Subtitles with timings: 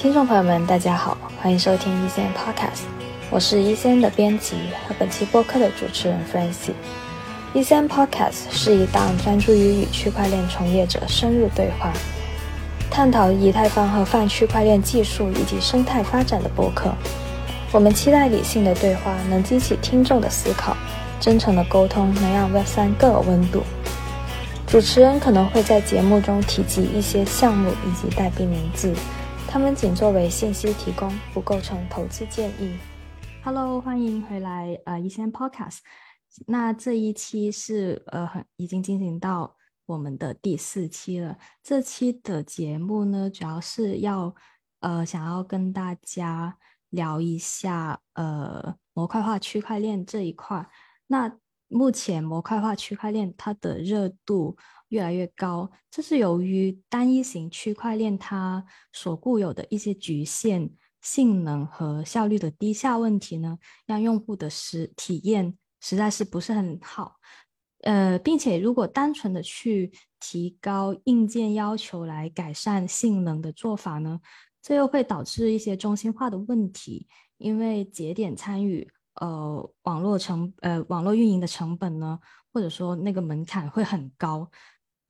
[0.00, 2.84] 听众朋友们，大家好，欢迎收听一线 Podcast，
[3.28, 4.56] 我是一线的编辑
[4.88, 6.72] 和本期播客的主持人 Francie。
[7.52, 11.92] 一线 Podcast 是一档专注于与区块链从业者深入对话，
[12.90, 16.90] 探讨以太坊和泛区块链技术以及生态发展的播客。
[17.70, 20.74] 我们期待理性的对话能激起听众的思考，
[21.20, 23.62] 真诚的沟通能让 Web 三更有温度。
[24.66, 28.94] 主持人可能会在节目中提及一些项目以及代币名字，
[29.52, 32.78] 他们仅作为信息提供，不构成投资建议。
[33.42, 35.78] Hello，欢迎回来，呃，一线 Podcast。
[36.46, 41.36] 那这一期是呃，很已经进行到我们的第四期了。
[41.64, 44.32] 这期的节目呢，主要是要
[44.78, 46.56] 呃，想要跟大家。
[46.90, 50.68] 聊一下呃模块化区块链这一块。
[51.06, 51.32] 那
[51.68, 54.56] 目前模块化区块链它的热度
[54.90, 67.16] 越来越高，这是由于单一型区块链它所固有的一些局限性能和效率的低下问题呢，让用户的实体验实在是不是很好。
[67.82, 74.20] 呃，并且如果单纯的去提高硬件要求来改善性能的做法呢？
[74.60, 82.20] 这又会导致一些中心化的问题，因为节点参与，呃，网络成，呃，网络运营的成本呢，
[82.52, 84.50] 或者说那个门槛会很高。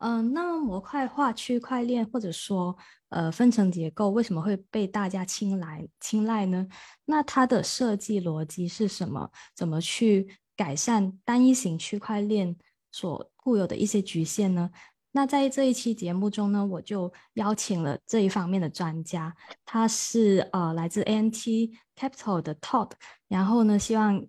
[0.00, 2.76] 嗯，那模块化区块链或者说
[3.10, 6.66] 呃分层结构为什么会被大家青睐青睐呢？
[7.04, 9.30] 那它的设计逻辑是什么？
[9.54, 12.56] 怎么去改善单一型区块链
[12.90, 14.70] 所固有的一些局限呢？
[15.12, 19.34] 那在这一期节目中呢，我就邀请了这一方面的专家，
[19.66, 22.92] 他是呃来自 ANT Capital 的 Todd，
[23.28, 24.24] 然后呢，希望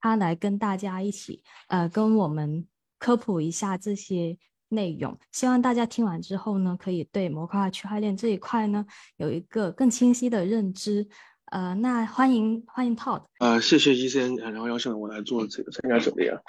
[0.00, 2.66] 他来跟大家一起呃跟我们
[2.98, 4.38] 科普一下这些
[4.72, 8.84] 内容，希望大家听完之后呢，可以对模块化区块链这一块呢
[9.18, 11.06] 有一个更清晰的认知。
[11.46, 13.24] 呃，那欢迎欢迎 Todd。
[13.38, 16.40] 呃，谢谢 ECN，，然后邀请我来做这个参加者的呀。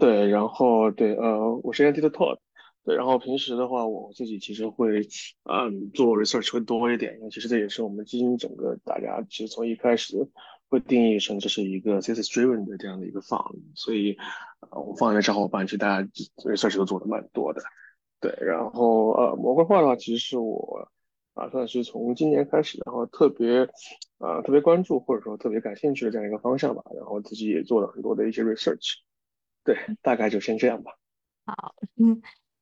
[0.00, 2.38] 对，然后对，呃，我是 ANT 的 Todd。
[2.84, 5.02] 对，然后平时的话，我自己其实会，
[5.44, 10.16] 嗯，做 research 会多一点，因为其实这也是我们基金整个大家其实从一开始
[10.68, 14.16] 会定义成这是一个 thesis driven 的这样的一个 fund，所以，
[14.70, 16.08] 呃，我放一个小伙伴，其实大家
[16.44, 17.62] research 都做的蛮多的。
[18.20, 20.90] 对，然后呃，模块化的话，其实是我
[21.34, 23.68] 啊算是从今年开始，然后特别
[24.18, 28.94] 啊特别关注或者说特别感兴趣的这样一个方向吧，然后自己也做了很多的一些 research。
[29.64, 30.92] 对，大概就先这样吧。
[31.46, 32.20] 好，嗯。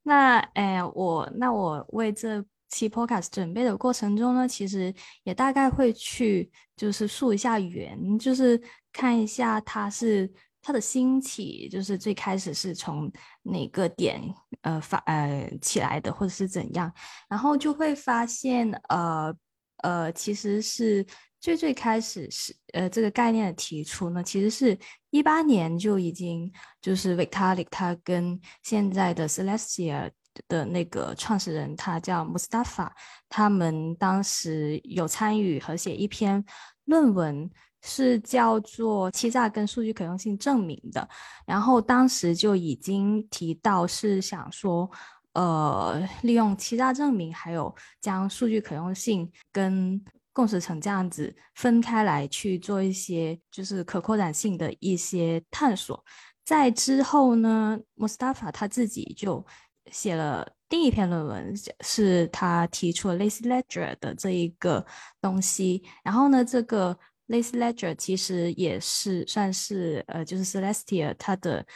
[0.09, 2.45] 那哎，我那我为这
[2.77, 4.93] 期 podcast 准备的过程中呢，其实
[5.25, 8.61] 也大概会去就是溯一下源，就是
[8.93, 13.11] 看一下它是它的兴起，就是最开始是从
[13.43, 14.21] 哪个点
[14.63, 16.93] 呃发呃起来的，或者是怎样，
[17.29, 19.35] 然后就会发现呃
[19.83, 21.07] 呃其实是。
[21.39, 24.77] 最最开始是呃这个概念的提出呢，其实是
[25.11, 26.51] 一八年就已经
[26.81, 30.11] 就是 Vitalik 他跟现在的 Celestia
[30.49, 32.91] 的那个创始人他叫 Mustafa，
[33.29, 36.45] 他们当时有参与和写一篇
[36.85, 37.51] 论文，
[37.83, 41.09] 是叫做欺诈跟数据可用性证明的，
[41.47, 44.91] 然后当时就已经提到是想说，
[45.35, 50.03] 呃利用欺诈证明，还有将数据可用性跟
[50.33, 56.05] 共识层这样子分开来去做一些就是可扩展性的一些探索，
[56.45, 59.45] 在之后呢，Mustafa 他自己就
[59.91, 64.85] 写了第一篇论文，是他提出了 Lazy Ledger 的这一个
[65.21, 65.83] 东西。
[66.03, 66.99] 然后呢，这个
[67.29, 71.67] Lazy Ledger 其实也是算是呃，就是 Celestia 它的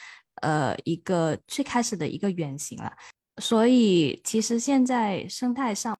[0.43, 2.93] 呃一个最开始的一个原型了。
[3.41, 5.97] 所以其实现在生态上。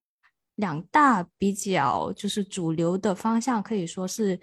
[0.55, 4.39] 两大比较就是主流的方向，可以说是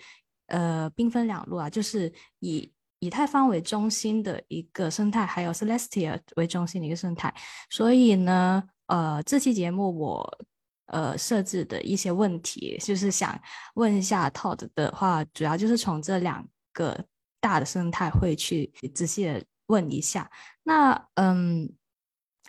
[0.46, 7.32] 呃兵分两路啊，就是以以太坊为中心的一个生态，还有 Celestia 为中心的一个生态。
[7.70, 10.38] 所以呢，呃，这期节目我
[10.86, 13.38] 呃设置的一些问题，就是想
[13.74, 17.04] 问一下 Todd 的话，主要就是从这两个
[17.40, 20.30] 大的生态会去仔细的问一下。
[20.62, 21.72] 那嗯。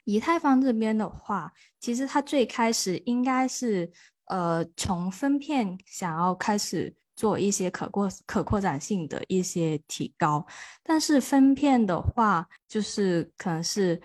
[0.06, 3.92] 以太坊这边的话，其实它最开始应该是
[4.26, 10.46] 呃从分片想要开始做一些可扩可扩展性的一些提高，
[10.82, 14.00] 但是分片的话，就是可能是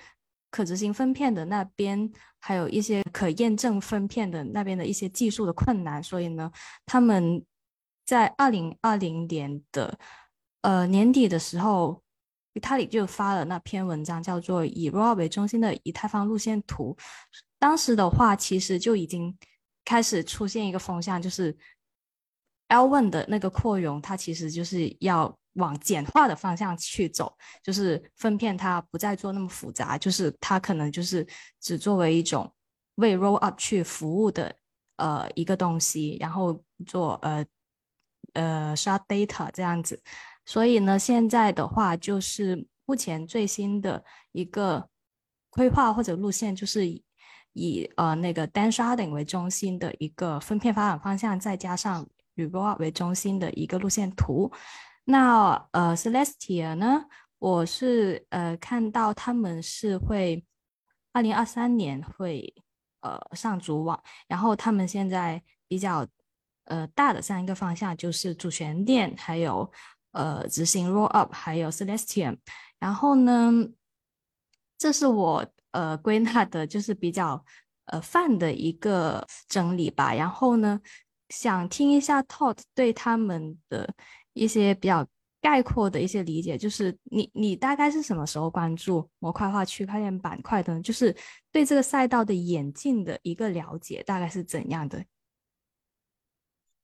[0.51, 6.51] 可执行分片的那边，还有一些可验证分片的那边的一些技术的困难，所以呢，
[6.85, 7.45] 他们
[8.05, 9.97] 在二零二零年的
[10.63, 12.03] 呃年底的时候。
[12.63, 16.97] 他里就发了那篇文章，叫做《以 ROA 为中心的以太坊路线图》。
[17.59, 19.37] 当时的话，其实就已经
[19.85, 21.53] 开始出现一个风向，就是
[22.69, 31.27] L one 的那个扩容，它其实就是要往简化的方向去走，就是分片它不再做那么复杂，就是它可能就是
[31.61, 32.53] 只作为一种
[32.97, 34.55] 为 roll up 去服务的
[34.97, 37.45] 呃一个东西，然后做呃
[38.33, 40.03] 呃 shard data 这样子。
[40.47, 44.89] 所以呢，现在的话就是目前最新的一个
[45.51, 46.87] 规划或者路线，就是
[47.53, 54.51] 以呃那个 Dan Sharding 为中心的一个分片发展方向，再加上 r e v o l 为中心的一个路线图。
[55.05, 57.05] 那呃 Celestia 呢，
[57.39, 60.45] 我是呃看到他们是会
[61.13, 62.55] 二零二三年会
[63.01, 66.07] 呃上主网，然后他们现在比较
[66.65, 69.71] 呃大的三个方向就是主旋链，还有。
[70.17, 72.39] 呃，执行 roll up，还有 Celestia
[72.79, 73.51] 然后呢，
[74.79, 77.45] 这是我呃归纳的，就是比较
[77.87, 80.15] 呃泛的一个整理吧。
[80.15, 80.81] 然后呢，
[81.35, 83.93] 想听一下 Todd 对他们的
[84.33, 85.07] 一些比较
[85.41, 90.81] 概括的一些理解，就是你你大概是什么时候关注模块化区块链板块的？
[90.81, 91.15] 就是
[91.51, 95.05] 对这个赛道的演进的一个了解，大概是怎样的？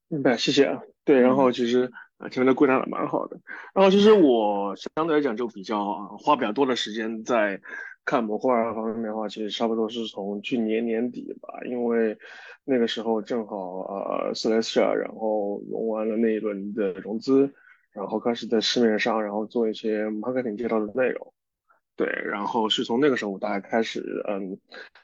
[0.08, 0.80] 明白，谢谢啊。
[1.04, 1.90] 对，然后其实。
[2.20, 3.40] 啊，前面的归纳的蛮好的。
[3.72, 7.58] 然后其实我相对来讲就比较花比较多的时间在
[8.04, 12.16] 看模块方面的话，其实差不多是从去年年底吧，因为
[12.64, 17.52] 那个时候正好呃 Celestia 然后融完了那一轮的融资，
[17.92, 21.32] 然后开始在市面上然后做一些 marketing 介绍的内容。
[21.96, 24.58] 对，然后是从那个时候我大概开始嗯，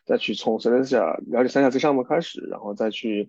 [0.04, 3.28] 再去从 Celestia 了解三下这项目开始，然后再去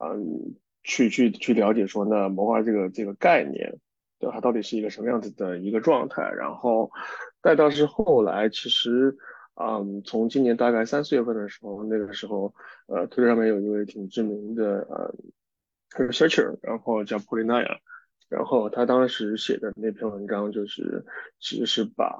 [0.00, 0.54] 嗯。
[0.84, 3.72] 去去去了解说，那模块这个这个概念，
[4.18, 4.28] 对？
[4.32, 6.28] 它到底是一个什么样子的一个状态？
[6.36, 6.90] 然后，
[7.42, 9.16] 再到是后来，其实，
[9.54, 12.54] 嗯，从今年大概三四月份的时候，那个时候，
[12.86, 17.66] 呃，推特上面有一位挺知名的呃 researcher，然后叫 Polina。
[18.28, 21.04] 然后他当时写的那篇文章就是，
[21.38, 22.16] 其实是把，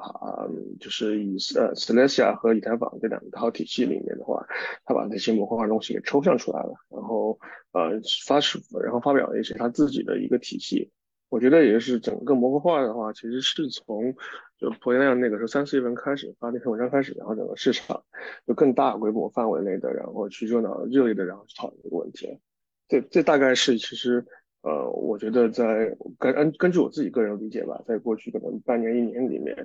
[0.78, 4.46] 就是以呃 Celestia 和以太坊这两套体系里面的话，
[4.84, 7.38] 他把那些模块化东西给抽象出来了，然后
[7.72, 7.92] 呃
[8.26, 10.90] 发出，然后发表了一些他自己的一个体系。
[11.32, 14.14] 我觉得也是整个模块化的话，其实是从
[14.58, 18.05] 就普天亮那个时候三四月份开始发那篇文章开始，然后整个市场
[18.46, 22.38] 就更大规模范围内的，然后去热闹热烈的然后去讨论这个问题。
[22.87, 24.25] 这这大概是其实。
[24.64, 29.56] 呃，我觉得在根根根据我自己个人理解吧，在过去可能半年一年里面，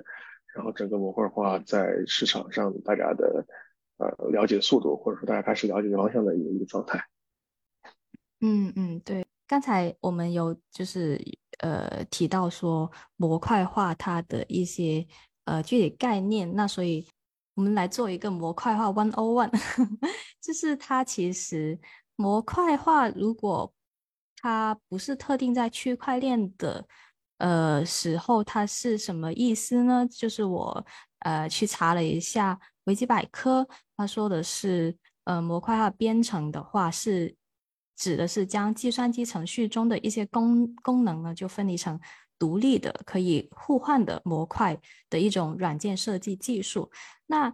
[0.52, 3.46] 然后整个模块化在市场上大家的
[3.98, 6.98] 呃了解速度，或者说大家开始了解方向的一个一个状态。
[8.40, 11.16] 嗯嗯，对，刚才我们有就是
[11.58, 15.06] 呃提到说模块化它的一些
[15.44, 17.06] 呃具体概念，那所以
[17.54, 19.50] 我们来做一个模块化 one o one，
[20.40, 21.78] 就是它其实
[22.16, 23.72] 模块化如果
[24.40, 26.86] 它不是特定在区块链的
[27.38, 30.06] 呃时候，它是什么意思呢？
[30.10, 30.86] 就是我
[31.20, 37.34] 呃去查了一下维基百科，他说的是呃模块化编程的话，是
[37.98, 42.00] 指的是将计算机程序中的一些功功能呢，就分离成
[42.38, 44.78] 独立的可以互换的模块
[45.10, 46.90] 的一种软件设计技术。
[47.26, 47.52] 那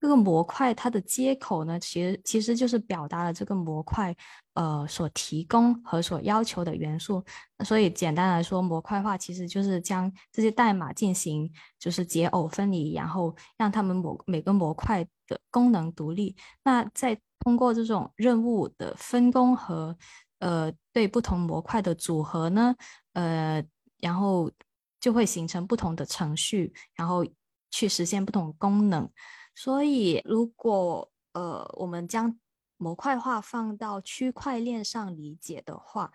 [0.00, 4.14] 这个模块它的接口呢，其实其实就是表达了这个模块
[4.52, 7.24] 呃所提供和所要求的元素。
[7.64, 16.36] 所以简单来说，模块化其实就是将这些代码进行就是解耦分离，然后让他们模每个模块的功能独立。
[16.64, 19.96] 那在通过这种任务的分工和
[20.38, 22.74] 呃对不同模块的组合呢，
[23.12, 23.62] 呃，
[23.98, 24.50] 然后
[24.98, 27.24] 就会形成不同的程序，然后
[27.70, 29.08] 去实现不同功能。
[29.54, 32.36] 所以，如果呃我们将
[32.78, 36.10] 模块化放到区块链上理解的话，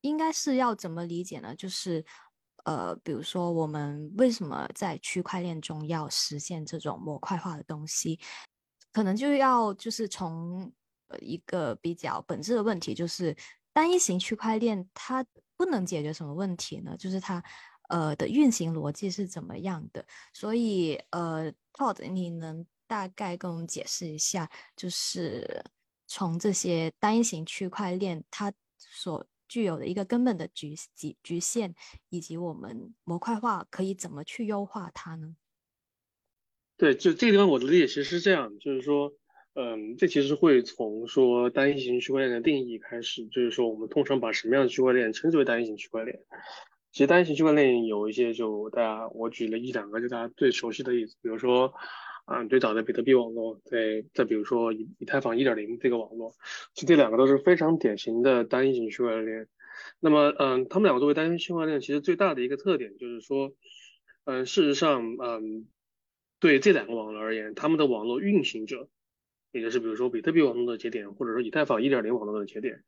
[0.00, 1.54] 应该是要怎么理解呢？
[1.54, 2.04] 就是
[2.64, 8.18] 呃，比如说我们为什么在区块链中要实现这种模块化的东西，
[8.92, 10.70] 可能就要就是从
[11.08, 13.34] 呃一个比较本质的问题，就是
[13.72, 15.24] 单一型区块链它
[15.56, 16.96] 不能解决什么问题呢？
[16.96, 17.42] 就是它
[17.88, 20.04] 呃的运行逻辑是怎么样的？
[20.32, 25.64] 所以呃，Todd，你能大概跟我们解释一下，就是
[26.06, 31.74] 从这些单一型区块链它所具有的一个根本的局局局限，
[32.08, 35.36] 以及我们模块化可以怎么去优化它呢？
[36.82, 39.12] 对，就这个地方我的理解其实是这样，就是说，
[39.54, 46.18] 嗯，这其实会从说单一型区块链的定义开始，就是说我们通常把什么样的区块链称之为单一型区块链？
[46.90, 51.72] 其实单一型区块链有一些，就大家我举了一两个，就大家最熟悉的例子，比如说。
[52.24, 56.32] 嗯最早的比特币网络，再再比如说以以太坊一点零这个网络，
[56.72, 59.48] 其实这两个都是非常典型的单一型区块链。
[59.98, 63.52] 那么，嗯，他们两个作为单一区块链，其实最大的一个特点就是说，
[64.24, 65.66] 嗯，事实上，嗯，
[66.42, 68.88] 对这两个网络而言，他们的网络运行者，
[69.52, 72.82] 也就是比如说比特币网络的节点，或者说以太坊一点零网络的节点，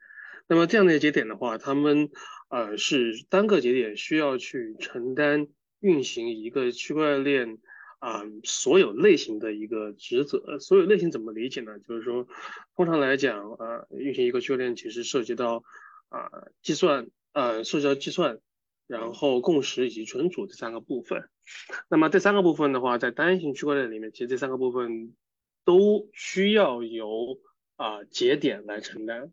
[0.49, 2.11] 那么这样的节点的话，他们
[2.49, 5.47] 呃是单个节点需要去承担
[5.79, 7.59] 运行一个区块链
[8.01, 10.59] 啊所有类型的一个职责。
[10.59, 11.79] 所有类型怎么理解呢？
[11.79, 12.27] 就是说，
[12.75, 15.63] 通常来讲，呃，运行一个区块链其实涉及到
[16.09, 16.29] 啊
[16.61, 18.41] 计算，呃，涉及到计算，
[18.89, 21.29] 然后共识以及存储这三个部分。
[21.89, 25.15] 那么这三个部分的话，在单行区块链里面，其实这三个部分
[25.65, 27.39] 都需要由
[27.77, 29.33] 啊节点来承担。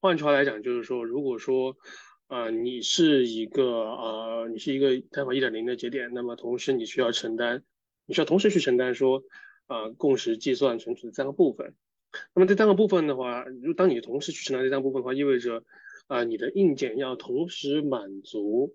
[0.00, 1.76] 换句话来讲，就是说，如果说
[2.26, 7.62] 呃你是一个呃你是一个以太坊一点零的节点，那么同时你需要承担，
[8.06, 9.22] 你需要同时去承担说
[9.68, 11.74] 呃共识、计算、存储的三个部分。
[12.34, 15.64] 那么这三个部分的话，如当你同时去承担这三个部分的话，意味着
[16.06, 18.74] 啊你的硬件要同时满足。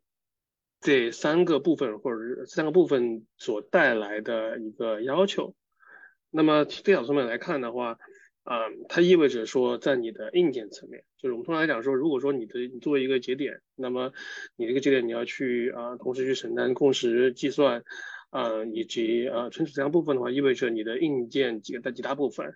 [0.81, 5.53] 这三个部分或者是三个部分所带来的一个要求，
[6.29, 7.97] 那么最小层面来看的话，
[8.43, 14.13] 啊，它意味着说，在你的硬件层面，就是我们通常来讲说，如果说你的你作为一个节点，那么
[14.55, 17.83] 你这个节点你要去啊，同时去承担共识、计算，
[18.29, 22.55] 啊，以及啊存储这样部分的话，意味着你的硬件几个大几大部分，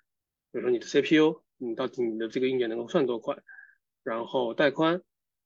[0.51, 3.37] 比如说你的 CPU，你到底你的这个硬件能够算多快，
[4.03, 5.01] 然后带宽。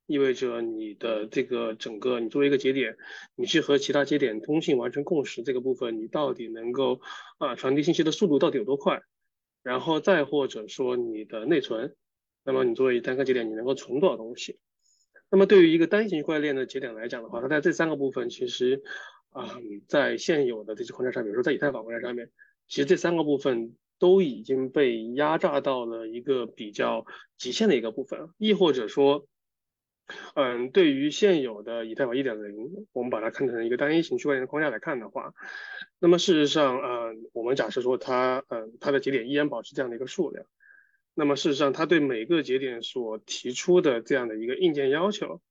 [0.07, 2.95] 意味着你的这个整个，你作为一个节点，
[3.35, 7.01] 你去和其他节点通信完成共识这个部分，你到底能够
[7.37, 9.01] 啊传递信息的速度到底有多快？
[9.63, 11.93] 然后再或者说你的内存，
[12.45, 14.57] 那么你作为单个节点，你能够存多少东西？
[15.29, 18.81] 那么对于一个单行区块链的节点来讲的话，它在这三个部分其实
[19.31, 19.59] 啊，
[19.89, 22.31] 在现有的这些框架上，比如说在以太坊框架上面，
[22.69, 27.05] 其实这三个部分都已经被压榨到了一个比较
[27.37, 29.27] 极限的一个部分，亦或者说。
[30.35, 35.33] 嗯，对于现有的以太坊1.0，我们把它看成一个单一型区块链的框架来看的话，
[35.99, 40.45] 那么事实上，嗯，我们假设说它，嗯，它的节点依然保持这样的一个数量，
[41.13, 45.41] 那么事实上，它对每个节点所提出的这样的一个硬件要求。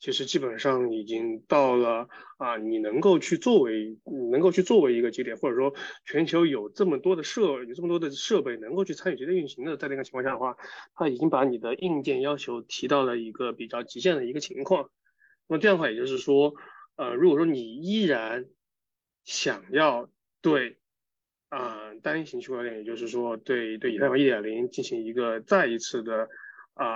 [0.00, 5.74] 其实基本上已经到了啊，你能够去作为，你能够去作为一个节点，或者说
[6.04, 10.56] 全球有这么多的设，有这么多的设备能够去参与节点运行的，在那个情况下的话，
[10.94, 14.90] 它已经把你的硬件要求提到了一个比较极限的一个情况。
[15.48, 16.54] 那么这样的话，也就是说，
[16.96, 18.46] 呃，如果说你依然
[19.24, 20.08] 想要
[20.40, 20.78] 对
[21.48, 26.28] 啊单行区块链，也就是说对对以太坊一点零进行一个再一次的
[26.74, 26.94] 啊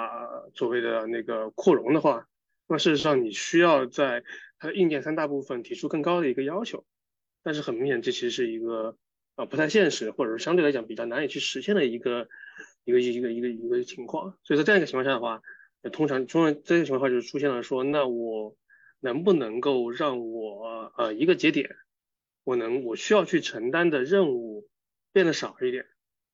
[0.55, 2.29] 所谓的那个扩容的话，
[2.73, 4.25] 那事实上，你需要在
[4.59, 6.87] 它的硬件三大部分提出更高的一个要求，
[7.43, 8.97] 但是很明显，这其实是一个
[9.35, 12.29] 啊不太现实，或者说相对来讲比较难以去实现的一个
[12.85, 14.39] 一个一个一个一个情况。
[14.43, 15.43] 所以在这样一个情况下的话，
[15.93, 18.57] 通常通常这个情况就出现了说，那我
[19.01, 21.77] 能不能够让我呃一个节点，
[22.43, 24.67] 我能我需要去承担的任务
[25.13, 25.85] 变得少一点，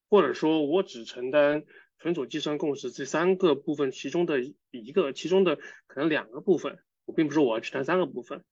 [0.08, 1.64] 或者说我只承担。
[2.00, 4.40] 存储、计算、共识这三个部分，其中的
[4.70, 8.44] 一个，其中的可能两个部分，我并不是我要去谈三个部分。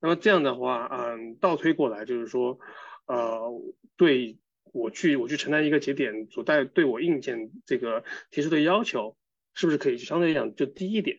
[0.00, 2.58] 那么这样的话，嗯，倒推过来就是说，
[3.06, 3.40] 呃，
[3.96, 4.38] 对
[4.72, 9.16] 我去我去承担一个节点所带对我硬件这个提出的要求，
[9.54, 11.18] 是不是可以相对来讲就低一点？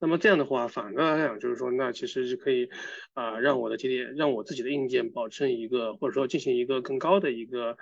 [0.00, 2.68] 那么这样的话，反过来讲就是说，那其实是可以
[3.14, 7.76] 啊，让我的节点，让我自己的硬件保证一个，或者说进行一个更高的一个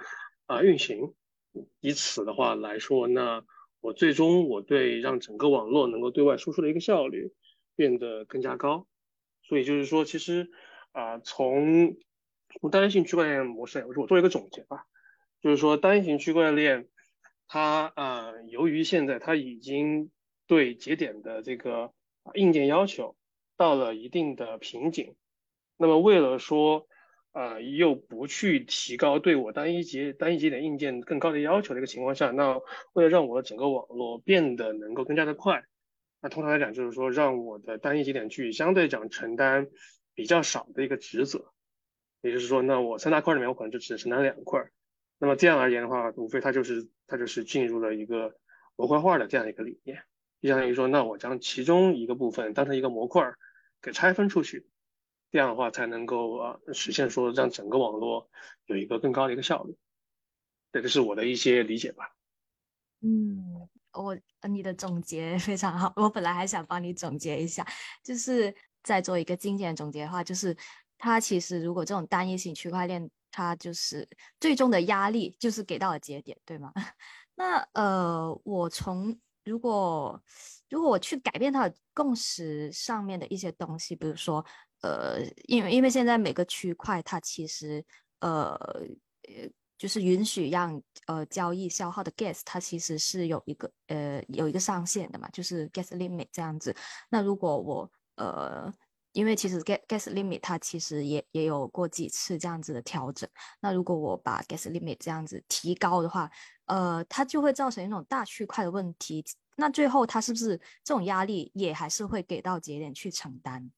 [0.46, 1.14] 啊运行。
[1.80, 3.44] 以此的话来说，那
[3.80, 7.32] 我最终我对让整个网络能够对外输出的一个效率
[7.74, 8.86] 变得更加高。
[9.42, 10.50] 所以就是说，其实
[10.92, 11.96] 啊，从
[12.60, 14.86] 从单行区块链模式，我我做一个总结吧，
[15.40, 16.88] 就是说单行区块链
[17.46, 20.10] 它啊，由于现在它已经
[20.46, 21.92] 对节点的这个
[22.34, 23.16] 硬件要求
[23.56, 25.14] 到了一定的瓶颈，
[25.76, 26.86] 那么为了说。
[27.36, 32.58] 啊，又不去提高对我单一节单一节点硬件更高的要求的一个情况下，那
[32.94, 35.62] 为了让我的整个网络变得能够更加的快，
[36.22, 39.68] 那通常来讲就是说让我的单一节点去相对讲承担
[40.14, 41.52] 比较少的一个职责，
[42.22, 44.70] 也就是说，那我三大块里面我可能就只承担两块，
[45.18, 48.34] 那么这样而言的话，无非它就是它就是进入了一个
[48.76, 50.02] 模块化的这样一个理念，
[50.40, 53.30] 就相当于说，那我将其中一个部分当成一个模块
[53.82, 54.66] 给拆分出去。
[55.30, 58.30] 这样的话才能够啊实现说让整个网络
[58.66, 59.76] 有一个更高的一个效率，
[60.72, 62.14] 这个是我的一些理解吧。
[63.00, 64.18] 嗯，我
[64.48, 67.66] 你的总结非常好，我本来还想帮你总结一下，
[68.02, 70.56] 就是再做一个精简总结的话，就是
[70.98, 73.10] 它其实如果这种单一型区块链。
[73.32, 74.08] 它就是
[74.40, 76.72] 最终的压力就是给到了节点，对吗？
[77.36, 79.14] 那呃，我从
[79.44, 80.18] 如果
[80.70, 84.42] 如果我去改变它的共识上面的一些东西，比如说
[84.86, 87.84] 呃，因为因为现在每个区块它其实
[88.20, 96.74] 呃呃就是允许让呃交易消耗的 gas，它其实是有一个呃有一个上限的嘛，就是 gas limit 这样子。
[97.10, 98.72] 那如果我呃
[99.12, 103.28] 因为其实 gas gas limit 它其实也也有过几次这样子的调整。
[103.60, 106.30] 那如果我把 gas limit 这样子提高的话，
[106.66, 109.24] 呃，它就会造成一种大区块的问题。
[109.58, 113.70] 那最后它是不是这种压力也还是会给到节点去承担？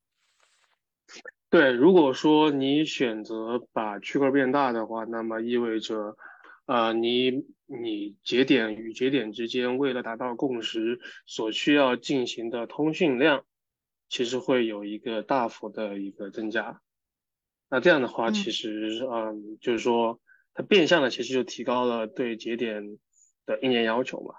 [1.50, 6.17] 对，如果说你选择把区块变大的话，那么意味着，
[6.67, 13.45] 呃，你你节点与节点之间为了达到共识所需要进行的通讯量。
[14.11, 16.81] 其实会有一个大幅的一个增加，
[17.69, 20.19] 那这样的话，其实嗯，就是说
[20.55, 22.99] 它变相的其实就提高了对节点
[23.45, 24.35] 的硬件要求嘛。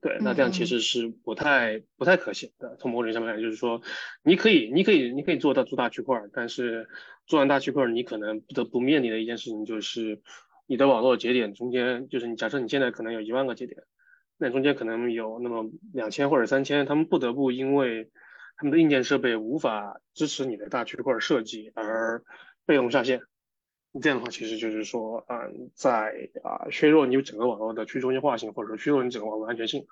[0.00, 2.76] 对，那这样其实是不太不太可行的。
[2.76, 3.82] 从某种意义上来讲，就是说
[4.22, 6.88] 你可以你可以你可以做到做大区块，但是
[7.26, 10.22] 做完大区块，你可能不得不面临的一件事情就是
[10.66, 13.82] 你的网络节点中间，就是你假设你现在可能有一万个节点，
[14.38, 18.10] 那中间可能有那么两千或者三千，他们不得不因为
[18.56, 22.22] 他们的硬件设备无法支持你的大区块设计，而
[22.64, 23.22] 被动下线。
[24.00, 26.12] 这样的话，其实就是说，嗯，在
[26.44, 29.86] 啊削弱你整个网络的去中心化性，或者说削弱你整个网络安全性。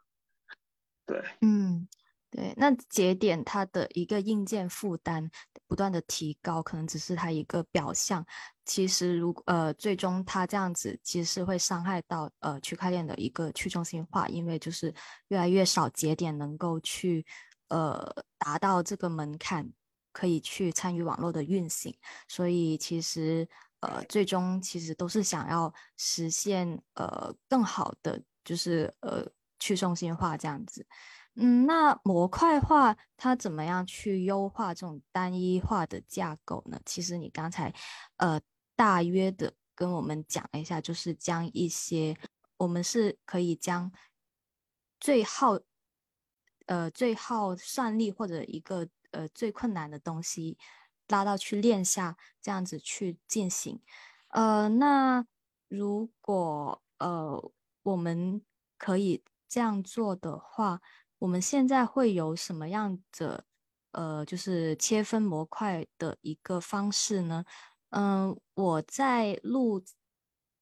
[1.07, 1.88] 对，嗯，
[2.31, 2.52] 对。
[2.57, 5.31] 那节点它的一个硬件负担
[5.67, 8.25] 不断的提高，可能只是它一个表象。
[8.64, 14.93] 其实，如呃，最终它这样子其实是会伤害到呃区块链的一个去中心化，因为就是
[15.28, 17.25] 越来越少节点能够去。
[17.71, 18.02] 呃，
[18.38, 19.71] 达到这个门槛，
[20.11, 21.95] 可以去参与网络的运行，
[22.26, 23.47] 所以其实
[23.80, 29.26] 呃，最终其实都是想要实现呃更好的，就是呃
[29.58, 30.87] 去中心化这样子。
[31.35, 36.80] 嗯，那模块化它怎么样去优化这种单一化的架构呢？
[36.84, 37.73] 其实你刚才
[38.17, 38.41] 呃
[38.75, 42.17] 大约的跟我们讲了一下，就是将一些
[42.56, 43.93] 我们是可以将
[44.99, 45.58] 最耗。
[46.67, 50.58] 呃，最耗算力或者一个呃最困难的东西，
[51.08, 53.80] 拉到去练下这样子去进行。
[54.28, 55.26] 呃，那
[55.68, 57.50] 如果呃
[57.82, 58.42] 我们
[58.76, 60.80] 可以这样做的话，
[61.18, 63.44] 我们现在会有什么样的
[63.92, 67.44] 呃就是切分模块的一个方式呢？
[67.90, 69.82] 嗯，我在录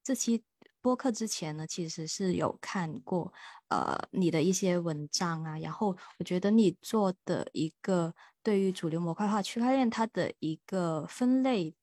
[0.02, 0.44] 这期。
[0.82, 3.32] 播客之前呢，其实是有看过
[3.70, 8.14] 呃你的一些文章啊，然后我觉得你做的一个
[8.46, 11.74] 对于主流模块化区块链它的一个分类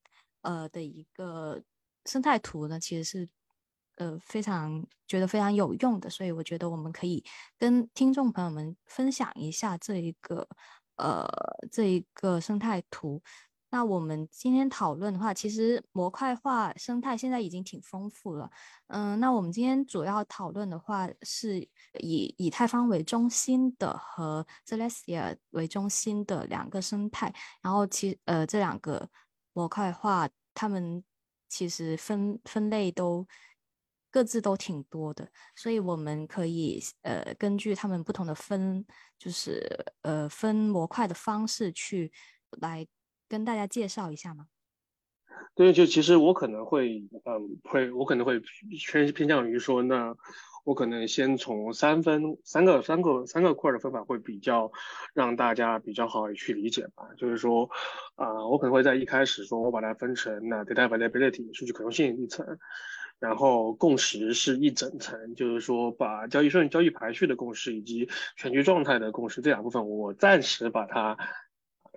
[0.44, 1.62] 呃的一个
[2.06, 3.30] 生态图呢，其实是
[3.98, 7.22] 呃非常觉得非常有用的，所以我觉得我们可以
[7.58, 10.48] 跟听众朋友们分享一下这一个
[10.96, 11.28] 呃
[11.70, 13.22] 这一个生态图。
[13.74, 18.48] 那我们今天讨论的话，其实模块化生态现在已经挺丰富了。
[18.86, 21.60] 嗯，那我们今天主要讨论的话，是
[22.00, 27.34] 以以太坊为中心的和 Celestia 为中心的两个生态。
[27.64, 29.10] 然后其呃这两个
[29.54, 31.04] 模块化，他们
[31.50, 33.28] 其实分分类都
[34.12, 38.86] 各自都挺多的，所以我们可以呃根据他们不同的分，
[39.18, 42.12] 就是呃分模块的方式去
[42.62, 42.86] 来。
[43.34, 44.46] 跟大家介绍一下吗？
[45.56, 50.16] 对，就其实我可能会，嗯，会我可能会偏偏向于说，那
[50.64, 54.72] 我可能先从三分三个三个三个块的分法会比较
[55.16, 57.10] 让大家比较好去理解吧。
[57.18, 57.68] 就是说，
[58.14, 62.46] 啊，我可能会在一开始说我把它分成那 data availability 数据可用性一层，
[63.18, 71.18] 然后共识是一整层，就是说把交易顺交易排序的共识以及全局状态的共识这两部分，我暂时把它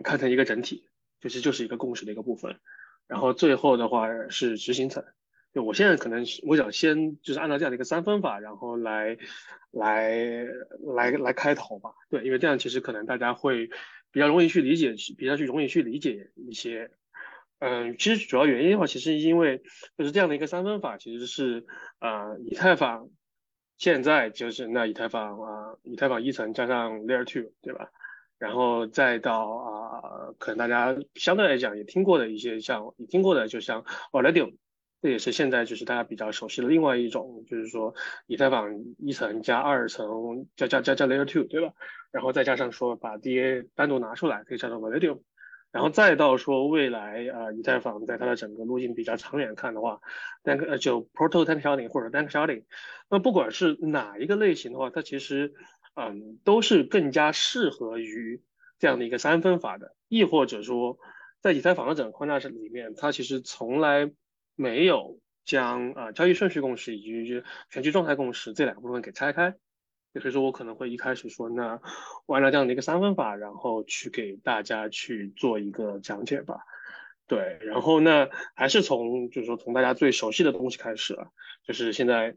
[0.03, 0.88] 看成一个整体。
[1.29, 2.59] 其实就是一个共识的一个部分，
[3.07, 5.05] 然后最后的话是执行层。
[5.53, 9.17] 就我现在可能我想先就是按照这样的一个三分法，然后来
[9.71, 10.45] 来
[10.95, 11.91] 来来开头吧。
[12.11, 13.71] 对，因为这样其实可能大家会
[14.11, 16.91] 比较容易去理解，比较去容易去理解一些。
[17.59, 19.62] 嗯，其实主要原因的话，其实因为
[19.97, 21.65] 就是这样的一个三分法，其实是
[22.01, 23.09] 呃以太坊
[23.79, 27.91] 现在就是那以太坊啊，以太坊一层加上 Layer Two，对吧？
[28.38, 34.55] 然后再到啊，可能大家相对来讲也听过的一些，像你听过的，就像 v a l i d i u m
[35.03, 37.94] 这也是现在就是大家比较熟悉的另外一种，就是说
[38.27, 41.72] 以太坊一层加二层加加加加 Layer Two，对吧？
[42.11, 45.22] 然后再加上说把 DA 单独拿出来，可以叫做 v a l i d i u m
[45.72, 50.01] 然后再到说未来啊，以太坊在它的整个路径比较长远看的话，
[50.42, 52.64] 单个呃就 proto tank sharding 或者 tank sharding，
[53.11, 55.53] 那不管是哪一个类型的话，它其实
[55.96, 58.42] 嗯都是更加适合于
[58.78, 60.98] 这样的一个三分法的，亦或者说
[61.40, 64.12] 在以太坊的整个框架里面，它其实从来
[64.54, 69.56] 没有将啊交易顺序共识以及全局状态共识这两个部分给拆开。
[70.20, 71.80] 所以说我可能会一开始说，那
[72.24, 76.61] 我按照这样的一个三分法，然后去给大家去做一个讲解吧。
[77.26, 81.28] 对，然后呢，还是从就是说从大家最熟悉的东西开始啊，
[81.66, 82.37] 就是现在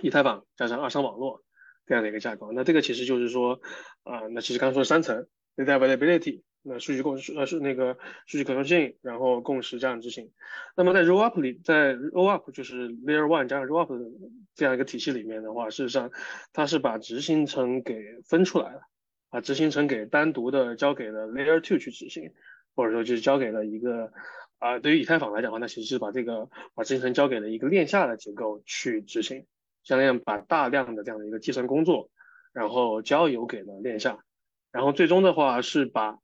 [0.00, 1.42] 以太坊加上二层网络
[1.86, 2.52] 这样的一个架构。
[2.52, 3.60] 那这个其实就是说
[4.02, 6.42] 啊，那其实刚刚说三层，data availability。
[6.66, 10.32] 那数据共识呃是那个数据可用性，然后共识这样执行。
[10.74, 14.10] 那么在 Rollup 里，在 Rollup 就是 Layer One 加上 Rollup 的
[14.54, 16.10] 这样一个体系里面的话，事实上
[16.54, 18.80] 它是把执行层给分出来了，
[19.28, 22.32] 把执行层给单独的交给了 Layer Two 去执行，
[22.74, 24.10] 或者说就是交给了一个
[24.58, 29.44] 啊，对于以太坊来讲的话，那其实是把这个把执行层交给了一个链下的结构去执行，
[29.84, 32.10] 相当于把大量的这样的一个计算工作，
[32.52, 34.24] 然后交由给了链下，
[34.72, 36.18] 然后最终的话是把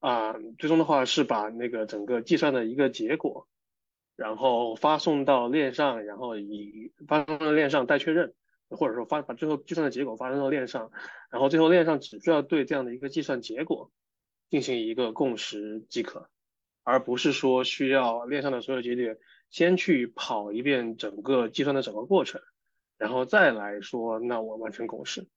[0.00, 3.48] 啊，最终的话是把那个整个计算的一个结果，
[4.16, 8.34] 然后发送到链上，然后以发送到链上待确认，
[8.68, 10.90] 或者说发把最后计算的结果发送到链上，
[11.30, 13.90] 然后最后链上只需要对这样的一个计算结果
[14.50, 16.28] 进行一个共识即可，
[16.82, 19.16] 而不是说需要链上的所有节点
[19.50, 22.42] 先去跑一遍整个计算的整个过程，
[23.04, 25.28] 然后再来说那我完成共识。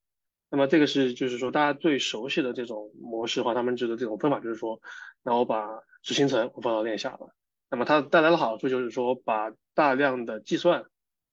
[0.49, 4.79] 那么这个是就是说大家最熟悉的这种模式化他们制的这种分法，就是说，
[5.21, 7.35] 那我把执行层我放到链下了，
[7.69, 10.85] 那么它带来的好处就是说把大量的计算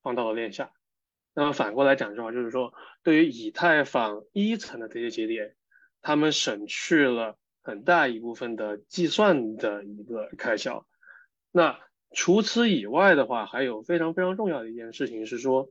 [0.02, 0.72] 放到了链下。
[1.32, 5.54] 那么反过来讲的话，就是说对于以太坊一层的这些节点，
[6.02, 10.84] 他们省去了很大一部分的计算的一个开销。
[11.52, 11.78] 那
[12.10, 15.70] 除此以外的话，还有非常非常重要的一件事情是说，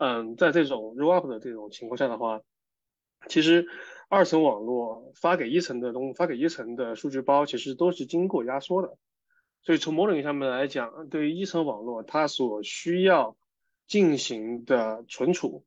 [0.00, 2.40] 嗯，在这种 rollup 的这种情况下的话。
[3.28, 3.66] 其实，
[4.08, 8.96] 二层网络发给一层的东，发给一层的数据包，其实都是经过压缩的。
[9.60, 13.36] 所以从某种意义上面来讲，对于一层网络，它所需要
[13.86, 15.66] 进行的存储，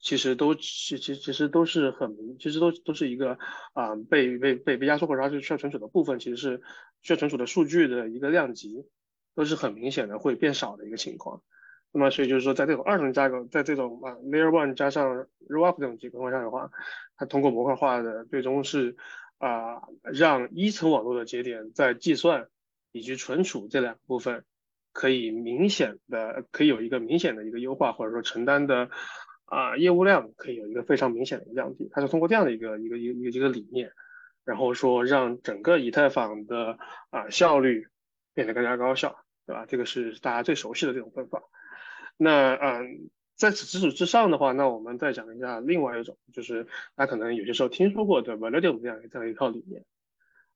[0.00, 3.38] 其实都其其其实都是很，其实都都是一个
[3.74, 6.60] 啊被被被被压缩或者它是需要存储的部分，其实是
[7.02, 8.88] 需要存储的数据的一个量级，
[9.36, 11.44] 都是很明显的会变少的一个情况。
[11.94, 16.70] 那么，所以就是说，在这种二层架构，在这种啊 Layer One 加上 Rollup 这种情况下的话，
[17.16, 18.96] 它通过模块化的最终是
[19.36, 22.48] 啊，让一层网络的节点在计算
[22.92, 24.44] 以及存储这两部分
[24.94, 28.88] 可以明显的可以有一个明显的一个优化，或者说承担的
[29.44, 31.90] 啊业务量可以有一个非常明显的一个降低。
[31.92, 33.92] 它是通过这样的一个一个一个一个一个理念，
[34.46, 36.78] 然后说让整个以太坊的
[37.10, 37.88] 啊效率
[38.32, 39.66] 变得更加高效，对吧？
[39.68, 41.42] 这个是大家最熟悉的这种分法。
[42.22, 49.84] 那嗯，在此基础之上的话，那我们再讲一下另外一种，就是大家可能有些时候听说过的 Validium 这样这样一套理念。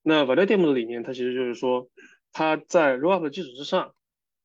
[0.01, 1.91] 那 Validium 的理念，它其实就是说，
[2.33, 3.95] 它在 Rollup 的基础之上，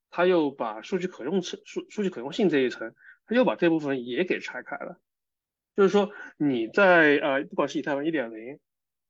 [0.09, 2.95] 它又把数据可用层、数数据可用性这一层，
[3.27, 4.97] 它又把这部分也给拆开了。
[5.75, 8.57] 就是说，你在呃，不管是以太坊1.0，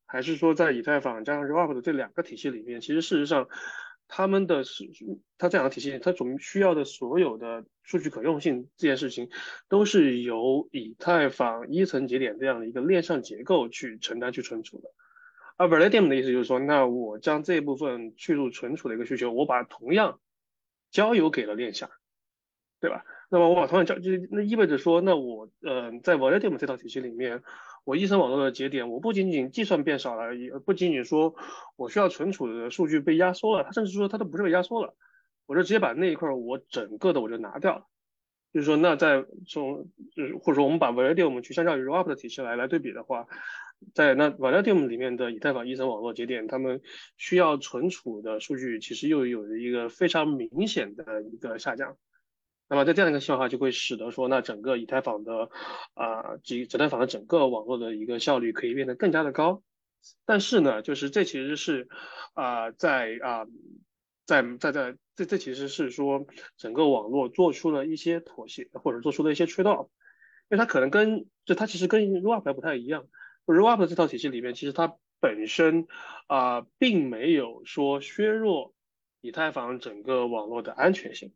[0.06, 3.48] 还是说在以太坊加上 Rollup 的这两个体系里面，其实事实上。
[4.14, 4.84] 他们的是
[5.38, 9.30] 它这样的体系，它总需要的所有的数据可用性这件事情，
[9.70, 14.90] 都是由以太坊一层节点这样的一个链上结构去承担去存储的。
[15.56, 20.20] 而 Validium 的意思就是说，那我将这部分去入存储的一个需求，我把同样
[20.90, 21.90] 交由给了链下，
[22.82, 23.06] 对吧？
[23.30, 27.44] 那么我把同样交，就那意味着说，那我呃在 Validium 这套体系里面。
[27.84, 31.36] 我一层网络的节点，我不仅仅计算变少了，也不仅仅说
[31.76, 34.96] 我需要存储的数据被压缩了，它甚至说它都不是被压缩了，
[35.46, 37.86] 我就直接把那一块我整个的我就拿掉了。
[38.54, 43.26] 就是说，那在从就是或者说我们把 Validium 去相较于 Rollup 的体系来来对比的话，
[43.94, 46.82] 在那 Validium 里面的以太坊一层网络节点，他们
[47.16, 51.96] 需要存储的数据其实又有一个非常明显的一个下降。
[52.72, 55.50] 那么在这样一个情况下，就会使得说，那整个以太坊的
[55.94, 59.62] 啊，以太坊的整个网络的一个效率可以变得更加的高。
[60.26, 61.90] 但是呢，就是这其实是
[62.34, 63.46] 啊，在啊，
[64.26, 69.88] 在在在这这其实是说整个网络做出了一些妥协，或者做出了一些 trade off，
[70.50, 73.06] 因为它可能跟就它其实跟 Rollup 不太一样。
[73.46, 75.88] Rollup 这套体系里面，其实它本身
[76.28, 78.74] 啊，并没有说削弱
[79.20, 81.34] 以太坊整个网络的安全性。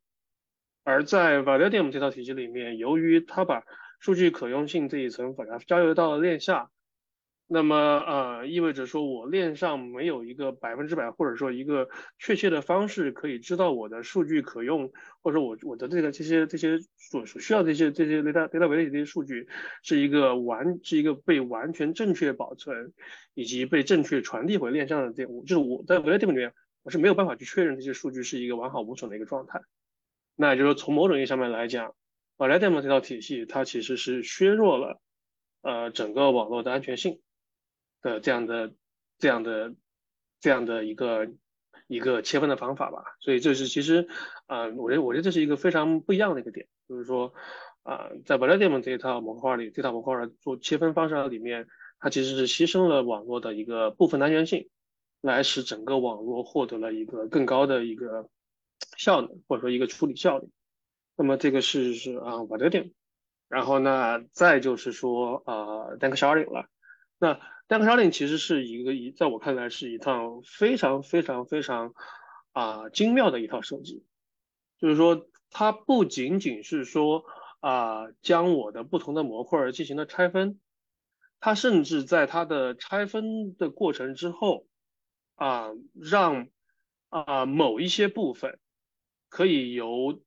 [0.85, 3.63] 而在 Validium 这套体系里面，由于它把
[3.99, 6.69] 数据可用性这一层把它交流到了链下，
[7.47, 14.91] 那么呃，意味着说我链上没有一个百分之百，或者说一个确切的方式可以知道我的数据可用，
[15.23, 19.47] 或者我我的这个这些这些所所需要这些这些 data data value 这些数据
[19.81, 22.93] 是一个完是一个被完全正确保存
[23.33, 29.61] 以及被正确传递回链上的这，就是我在 validity 里面我是没有办法去确认这些数据是一个完好无损的一个状态。
[30.35, 31.95] 那也就是说，从某种意义上面来讲
[32.37, 35.01] ，validity 这套体系它其实是削弱了
[35.61, 37.19] 呃整个网络的安全性。
[38.01, 38.71] 的这样的、
[39.17, 39.73] 这样的、
[40.39, 41.27] 这样的一个
[41.87, 44.07] 一个切分的方法吧，所以这是其实
[44.45, 47.33] 啊，我觉得我觉得这是一个非常不一样的一个点，就是说
[47.81, 51.67] 啊，在 v a l i d a m 这一套模块里，这套模块做切分方式里面，
[51.99, 54.69] 它其实是牺牲了网络的一个部分的安全性，
[55.21, 58.29] 来使整个网络获得了一个更高的一个
[58.97, 60.49] 效能，或者说一个处理效率。
[61.15, 62.89] 那么这个是是啊 v a l i d a m
[63.47, 66.67] 然后呢，再就是说啊 d a n k Sharding 了，
[67.17, 67.39] 那。
[67.67, 71.95] d a n k Sharding 其实是一个一，在我看来是一套非常非常非常
[72.51, 74.05] 啊精妙的一套设计，
[74.77, 77.25] 就是说它不仅仅是说
[77.61, 80.59] 啊将我的不同的模块进行了拆分，
[81.39, 84.67] 它甚至在它的拆分的过程之后
[85.33, 86.49] 啊让
[87.09, 88.59] 啊某一些部分
[89.35, 90.21] 可以由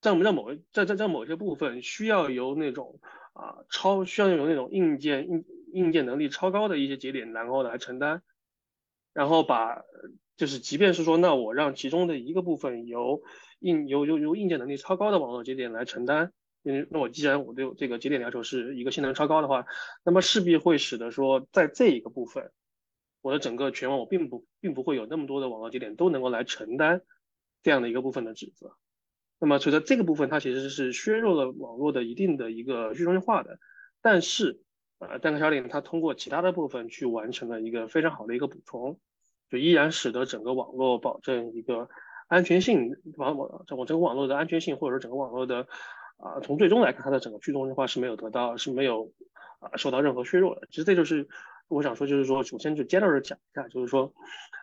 [0.00, 3.00] 在让某在在在某些部分需要由那种
[3.32, 5.44] 啊超需要有那种硬件硬。
[5.74, 8.22] 硬件能力超高的一些节点，然后来承担，
[9.12, 9.82] 然后把
[10.36, 13.24] 就是即便是说，那我让其中的一个部分由
[13.58, 19.66] 硬由由由硬件能力超高的网络节点来承担，嗯，那我既然我对这个节点要求是一个性能超高的话，
[20.04, 22.52] 那么势必会使得说，在这一个部分，
[23.20, 27.02] 我的整个全网我并不并不会有那么多的网络节点都能够来承担
[27.64, 28.76] 这样的一个部分的指责，
[29.40, 33.58] 那么随着这个部分它其实是削弱了网络的一定的一个去中心化的，
[34.00, 34.60] 但是。
[35.00, 39.00] 呃，单个小领它通过其他的部分去完成了一个非常好的一个补充，
[39.50, 41.88] 就依然使得整个网络保证一个
[42.28, 45.66] 安全性，网网整个整个网络的安全性，或者说整个网络的
[46.16, 49.12] 啊，从最终来看，它的整个去中心化是没有得到，是没有
[49.58, 50.68] 啊受到任何削弱的。
[50.70, 51.28] 其实这就是
[51.74, 54.14] 我想说，就是说，首先就 general 讲一下，就是说，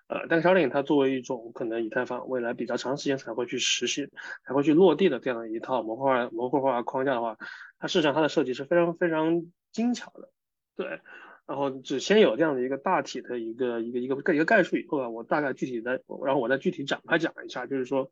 [0.08, 4.10] 呃，单个小领它作为一种可能以太坊未来比较长时间才会去实现、
[4.46, 7.38] 才会去落地的这样的一套模块化模块化框架的话，
[7.80, 9.46] 它事实上它的设计是非常非常。
[9.74, 10.30] 精巧的，
[10.76, 11.00] 对，
[11.46, 15.92] 然后只先有这样的一个大体的一个一个一个一个概述以后啊，我大概具体的，
[16.26, 18.12] 然后我再具体展开讲一下，就是说，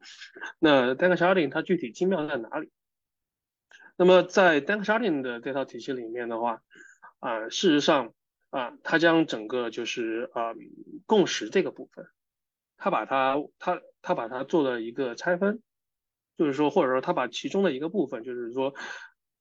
[0.57, 2.71] 那 Dank Sharding 它具体精妙在哪里？
[3.97, 6.61] 那么在 Dank Sharding 的这套体系里面的话，
[7.19, 8.13] 啊，事实上
[8.49, 10.53] 啊，它将整个就是啊
[11.05, 12.07] 共识这个部分，
[12.77, 15.61] 它把它它它把它做了一个拆分，
[16.37, 18.73] 就是说或者说它把其中的一个部分，就是说。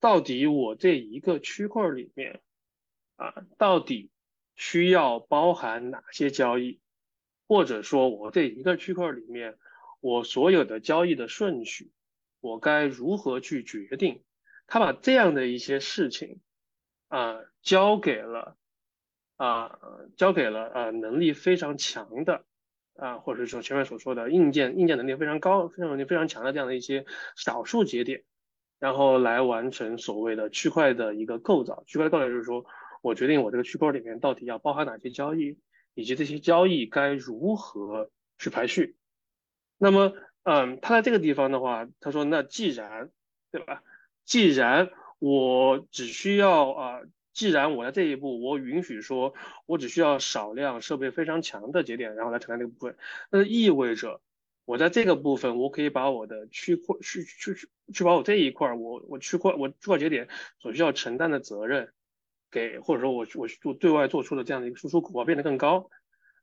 [0.01, 2.41] 到底我这一个区块里面
[3.17, 4.13] 啊，到底
[4.55, 6.79] 需要包含哪些交易？
[7.49, 9.59] 或者说，我这一个区块里面，
[9.99, 11.91] 我所有的交易的顺序，
[12.39, 14.23] 我该如何去决定？
[14.69, 16.39] 他把这样的一些事情
[17.09, 18.57] 啊，交给了
[19.39, 19.79] 啊，
[20.19, 22.45] 交给了呃能力非常强的
[22.97, 28.25] 啊，或者说前面所说的硬件硬件能力非常高、非常能力非常强的这样的一些少数节点。
[28.79, 31.83] 然后来完成所谓的区块的一个构造。
[31.87, 32.65] 区块构造就是说
[33.03, 35.59] 我决定我这个区块里面到底要包含哪些交易，
[35.95, 38.97] 以及这些交易该如何去排序。
[39.79, 40.13] 那么，
[40.45, 43.11] 嗯，他在这个地方的话，他说，那既然，
[43.51, 43.83] 对吧？
[44.25, 47.01] 既然我只需要啊，
[47.39, 49.33] 既然我在这一步我允许说
[49.65, 52.97] 我只需要少量设备非常强的节点，然后来承担这个部分，
[53.31, 54.21] 那意味着。
[54.65, 61.93] 我在这个部分，我可以把我的区块去去去去把我这一块，我我区块我区块节点所需要承担的责任，
[62.51, 65.89] 给或者说我我做对外做出的这样的一个输出口变得更高。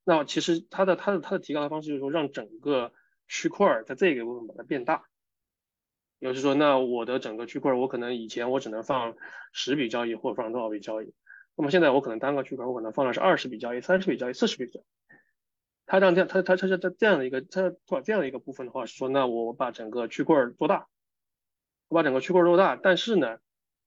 [0.05, 2.93] 那其实它的它的它的提高的方式就是说，让整个
[3.27, 5.03] 区块在这个部分把它变大。
[6.19, 9.15] 也就是说，那我的整个区块，我可能以前我只能放
[9.51, 11.13] 十笔交易或者放多少笔交易，
[11.56, 14.84] 那么现在我可能单个区块我可能放的是二十笔交易、三十笔交易、四十笔交易。
[15.88, 20.88] 它让这样，它它它是这样的一个，它做这样的一个部分的话，是说，那我把整个区块做大，
[21.89, 23.38] 我把整个区块做大，但是呢，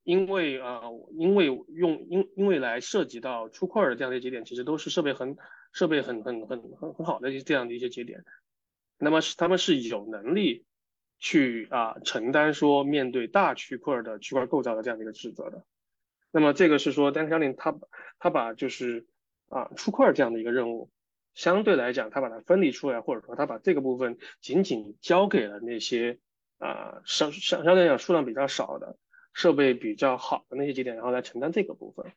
[0.05, 0.83] 因为啊，
[1.17, 5.37] 因为用因因为来涉及到出块的这样的节点，其实都是设备很
[5.73, 8.25] 设备很很很很很好的这样的一些节点，
[8.99, 10.65] 那么是他们是有能力
[11.19, 15.65] 去啊承担说面对大区块的区块构造的这样的一个职责的，
[16.31, 17.75] 那么这个是说，单向令他
[18.19, 19.07] 他把就是
[19.49, 20.91] 啊出块这样的一个任务。
[21.35, 26.19] 相对来讲，他把它分离出来，或者说他把这个部分仅仅交给了那些
[26.59, 28.97] 啊相相相对来讲数量比较少的
[29.33, 32.11] 设备比较好的那些节点，然后来承担这个部分。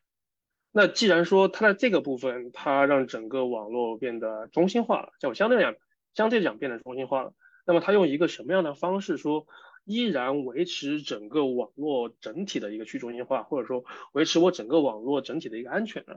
[0.72, 5.80] 那既然说它在这个部分，它让整个网络变得中心化了，就相对来讲，
[6.14, 7.32] 相对讲变得中心化了，
[7.64, 9.46] 那么它用一个什么样的方式说，
[9.84, 16.16] 依然维持整个网络整体的一个去中心化，或者说维持我整个网络整体的一个安全呢？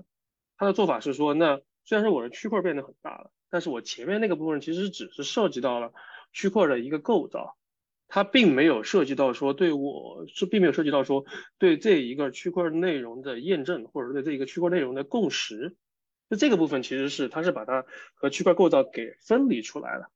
[0.58, 5.94] 它的做法是说，那虽然说我的区块变得很大了，但是我前面那个部分其实只是涉及到了
[6.34, 7.58] 区块的一个构造。
[8.08, 11.26] 它并没有涉及到说对我是并没有涉及到说
[11.58, 15.76] 对这一个区块内容的验证，或者对这一个区块内容的共识，
[16.30, 20.12] 就这个部分其实是它是把它和区块构造给分离出来了。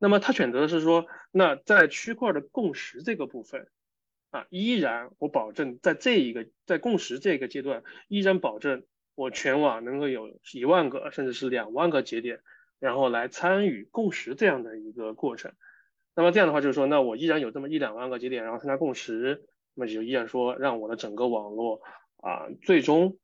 [0.00, 3.68] 那么他选择的是说，那在区块的共识这个部分
[4.30, 8.84] 啊，依然我保证在这一个在共识这个阶段，依然保证
[9.14, 12.40] 我全网能够有一万个甚至是两万个节点，
[12.78, 15.52] 然后来参与共识这样的一个过程。
[16.14, 21.82] 那么这样的话，就是说，那我依然有这么一两万个节点，然后参加共识，那么就依然说，让我的整个网络
[22.16, 23.18] 啊，最终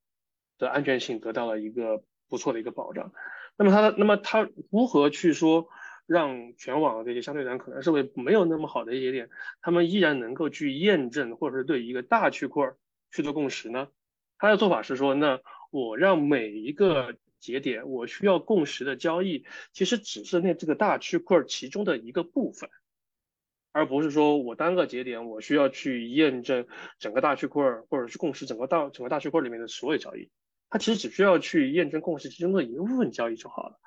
[0.58, 3.12] 的安全性得到了一个不错的一个保障。
[3.56, 5.68] 那么它，那么它如何去说，
[6.06, 9.28] 让全网这些相对来讲可能是为没有那么好的一些点，
[9.60, 12.72] 他们依然能够去验证，或者是对一个大区块
[13.10, 13.88] 去做共识呢？
[14.38, 15.40] 他的做法是说，那
[15.70, 22.70] 我让每一个节点我需要共识的交易，其实只是那这个大区块其中的一个部分，
[23.72, 26.66] 而不是说我单个节点我需要去验证
[26.98, 30.30] 整个大区块或者是共识整个大整个大区块里面的所有交易，
[30.70, 33.80] 它其实只需要去验证共识其中的一部分交易就好了。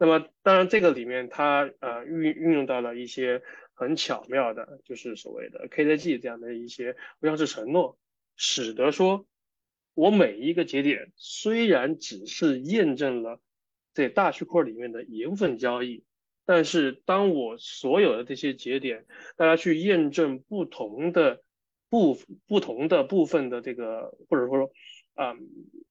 [0.00, 3.42] 那么当然这个里面它呃运运用到了一些
[3.74, 7.98] 很巧妙的，就是所谓的 KZG 这样的一些不像是承诺，
[8.34, 9.26] 使得说。
[9.94, 13.40] 我每一个节点虽然只是验证了
[13.92, 16.04] 这大区块里面的一部分交易，
[16.46, 19.04] 但是当我所有的这些节点，
[19.36, 21.42] 大家去验证不同的
[21.90, 24.70] 部不同的部分的这个，或者说
[25.14, 25.36] 啊，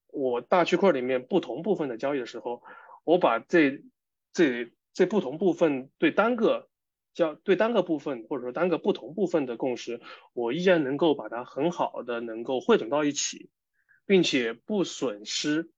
[0.08, 2.63] 我大区块里面不同部分的交易的时候，
[3.04, 3.84] 我把这
[4.39, 6.69] 这这不同部分对单个
[7.13, 10.02] 叫对单个部分或者说单个不同部分的共识，
[10.34, 13.49] 我依然能够把它很好的能够汇总到一起。
[14.10, 15.69] 并且不损失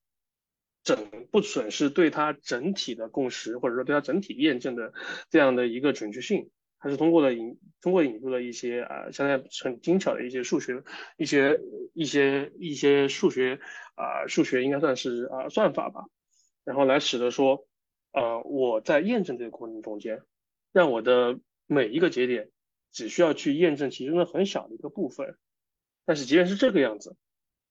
[0.83, 4.93] 整不损失对它整体的共识，或者说对它整体验证的
[5.29, 10.81] 这样的一个准确性，它是通过了引通过引入了一些啊，相当很精巧的一些数学
[11.17, 11.59] 一些
[11.93, 13.59] 一些一些数学
[13.95, 16.05] 啊数学应该算是啊算法吧，
[16.63, 17.67] 然后来使得说
[18.11, 20.21] 呃我在验证这个过程中间，
[20.71, 22.49] 让我的每一个节点
[22.91, 25.37] 只需要去验证其中的很小的一个部分，
[26.05, 27.15] 但是即便是这个样子。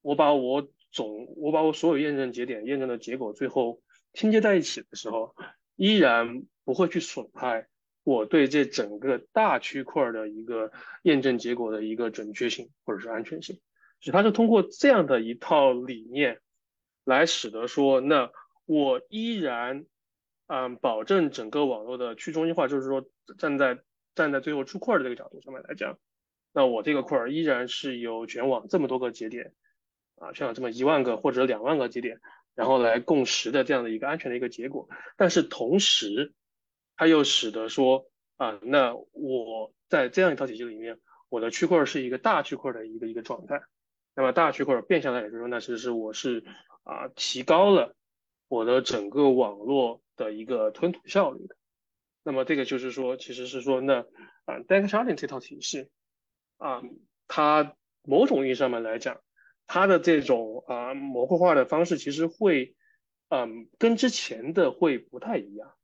[0.03, 5.35] 我把我总我把我所有验证节点验证的结果最后拼接在一起的时候，
[5.76, 7.68] 依然不会去损害
[8.03, 10.72] 我对这整个大区块的一个
[11.03, 13.61] 验证结果的一个准确性或者是安全性。
[14.00, 16.40] 所以它是通过这样的一套理念
[17.05, 18.33] 来使得说，那
[18.64, 19.85] 我依然
[20.51, 23.07] 嗯保证整个网络的去中心化，就是说
[23.39, 23.79] 站在
[24.17, 25.97] 站在最后出块的这个角度上面来讲，
[26.53, 29.55] 那我这个块依然是由全网这么多个节点。
[30.17, 32.21] 啊，像这么一万个或者两万个节点，
[32.55, 34.87] 然后来共识的这样的一个安全的一个结果，
[35.17, 36.35] 但是同时，
[36.95, 38.05] 它又使得说
[38.37, 43.63] 啊，那我在这样一套体系里面，我的区块是一个大区块的一个一个状态，
[44.15, 46.45] 那么大区块变相来说，那其实是我是
[46.85, 47.97] 啊提高了
[48.47, 51.57] 我的整个网络的一个吞吐效率的，
[52.23, 54.01] 那么这个就是说，其实是说那
[54.45, 55.89] 啊 d a n k sharding 这套体系
[56.59, 56.83] 啊，
[57.27, 59.23] 它某种意义上面来讲。
[59.73, 62.75] 它的这种啊模块化的方式其实会，
[63.29, 65.75] 嗯，跟之前的会不太一样，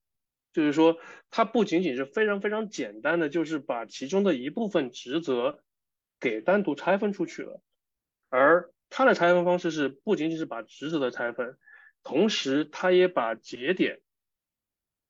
[0.52, 0.98] 就是说
[1.30, 5.62] 它不仅仅是非常非常简单的，就是把其中的一部分职责
[6.18, 7.62] 给单独拆分出去了，
[8.28, 11.56] 而它的拆分方式是不仅仅是把职责的拆分，
[12.02, 14.00] 同时它也把节点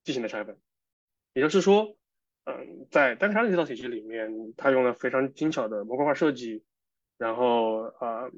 [0.07, 0.57] 进行了拆分，
[1.35, 1.97] 也就是说，
[2.45, 6.64] 嗯，在单杀这套体系里面，它用了非常精巧的模块化设计。
[7.19, 8.31] 然后啊，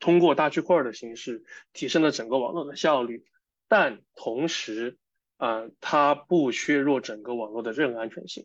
[0.00, 3.24] 通过大区块的形式提升了整个网络的效率，
[3.68, 4.98] 但同时
[5.38, 8.44] 啊，它不削弱整个网络的任何安全性。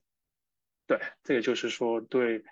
[0.85, 2.45] 对，这个就是说，对，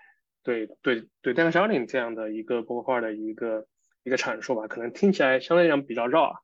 [0.44, 3.66] 对，对，对 d a t sharding 这样的一个模块化的一个
[4.04, 6.40] 一个阐述吧，可能听起来相对来讲比较绕啊。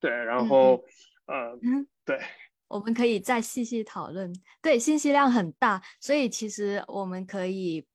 [0.00, 0.84] 对，然后
[1.28, 1.56] 呃，
[2.04, 2.20] 对，
[2.66, 4.32] 我们可以再细细讨论。
[4.60, 7.86] 对，信息量很大，所以其实我们可以。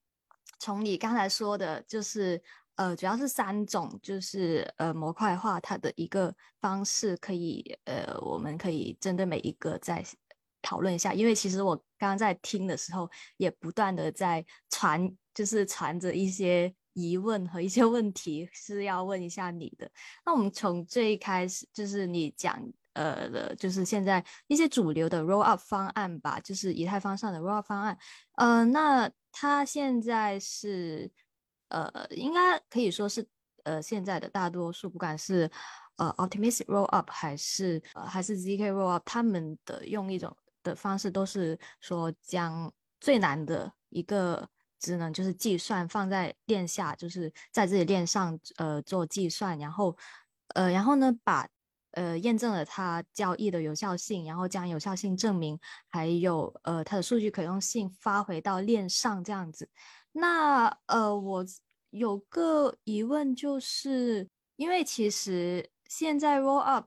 [0.60, 2.40] 从你刚才说的，就是
[2.76, 10.02] 呃，主要是三种，就是呃模块化它的一个方式，可以呃，我们可以针对每一个再
[10.62, 11.12] 讨论一下。
[11.12, 19.90] 因为其实我刚刚在听的时候，也不断的在传，就是传着一些疑问和一些问题是要问一下你的。
[20.24, 22.58] 那我们从最开始就是你讲
[22.94, 27.96] 呃的，就是现在一些主流的 roll up 方案吧，就是以太坊上的 roll up 方案。
[28.36, 31.10] 呃，那它现在是
[31.68, 33.24] 呃，应该可以说是
[33.64, 35.50] 呃，现在的大多数，不管是
[35.96, 44.48] 呃 optimistic roll up 还是呃还是 zk roll up，他们的用一种的方式都是说将最难的一个。
[44.80, 49.96] 职能就是计算放在链下，就是在自己链上呃做计算，然后
[50.48, 51.48] 呃然后呢把
[51.94, 59.68] 呃验证了它交易的有效性，然后将有效性证明还有呃它的数据可用性发回到链上这样子。
[60.12, 61.44] 那呃我
[61.90, 66.86] 有个疑问，就是因为其实现在 roll up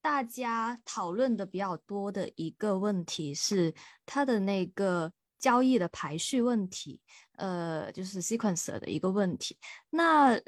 [0.00, 3.74] 大家讨论的比较多的一个问题是
[4.04, 5.12] 它的那个。
[5.42, 7.00] 交易的排序问题，
[7.32, 9.58] 呃，就是 sequencer 的一个问题。
[9.90, 10.40] 那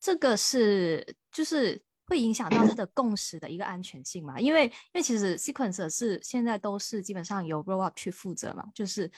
[0.00, 1.78] 这个是就是
[2.08, 4.40] 会影响到它的共识的一个安全性嘛？
[4.40, 9.10] 因为因为其实 sequence 是现在都是基本上由 roll up 去负责嘛，就是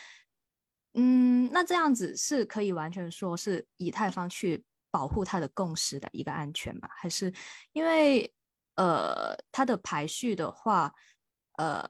[0.95, 6.89] 嗯，那这样子是可以完全说是以太坊去保护它的共识的一个安全嘛？
[6.91, 7.33] 还是
[7.73, 8.31] 因为
[8.75, 10.93] 呃它的排序的话，
[11.59, 11.89] 呃。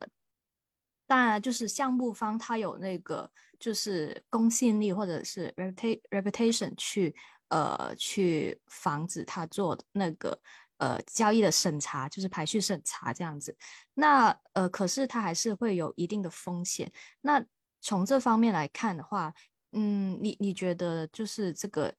[1.06, 3.28] 当然，就是项目方他有那个
[3.58, 7.12] 就是公信力或者是 reputation 去
[7.48, 10.40] 呃去防止他做那个
[10.80, 13.56] 呃交易的审查，就是排序审查这样子。
[13.94, 16.90] 那呃，可是它还是会有一定的风险。
[17.20, 17.44] 那
[17.80, 19.32] 从这方面来看的话，
[19.72, 21.94] 嗯，你你觉得就是这个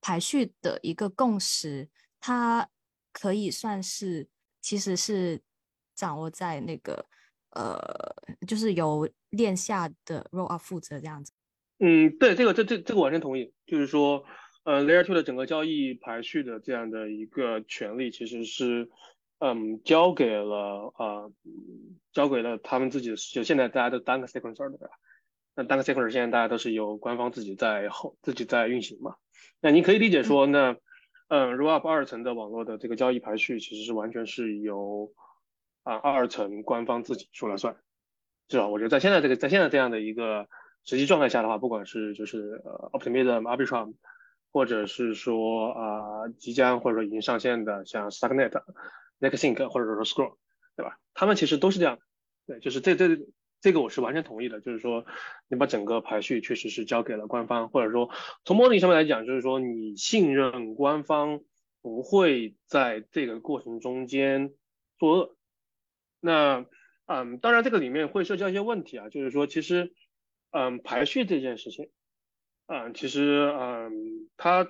[0.00, 2.68] 排序的一个共识，它
[3.12, 4.28] 可以算是
[4.62, 5.42] 其实是
[5.94, 7.04] 掌握在那个。
[7.52, 7.76] 呃，
[8.46, 11.32] 就是由链下的 roll up 负责这样子。
[11.80, 13.52] 嗯，对，这个这这这个完全同意。
[13.66, 14.24] 就是说，
[14.70, 18.88] 呃，layer two 的整个交易排序的这样的一个权利，其实是
[19.40, 21.32] 嗯交给了呃
[22.12, 23.16] 交给了他们自己的。
[23.16, 24.90] 就现在大家都单个 sequencer 对吧？
[25.56, 29.16] 那单个 sequencer 现在大家都是由官方自己在后自己在运行嘛。
[29.60, 30.76] 那你可以理解说，那
[31.26, 35.12] 嗯 roll up 二层的网络的这个交易排序，其实是完全是由。
[35.82, 37.74] 啊，二层官方自己说了算，
[38.48, 38.68] 至少？
[38.68, 40.46] 我觉得在现在这个，在现在这样的一个
[40.84, 43.94] 实际状态下的话，不管是就是呃，Optimism、Arbitrum，
[44.52, 48.62] 或者是说啊，即将或者说已经上线的像 Stacknet、
[49.20, 50.36] Nextink 或者说 Scroll，
[50.76, 50.98] 对吧？
[51.14, 51.98] 他们其实都是这样，
[52.46, 53.26] 对，就是这这
[53.60, 55.04] 这个我是完全同意的，就是说
[55.48, 58.10] 你把整个排序确实是交给了官方，或者说
[58.44, 61.40] 从某种意义上面来讲，就是说你信任官方
[61.82, 64.52] 不会在这个过程中间
[64.98, 65.36] 作恶。
[66.20, 66.66] 那，
[67.06, 69.94] 嗯，当然这个里面会涉及到一些问题啊，就是说，其实，
[70.50, 71.88] 嗯，排序这件事情，
[72.72, 74.62] 嗯，其实，嗯，它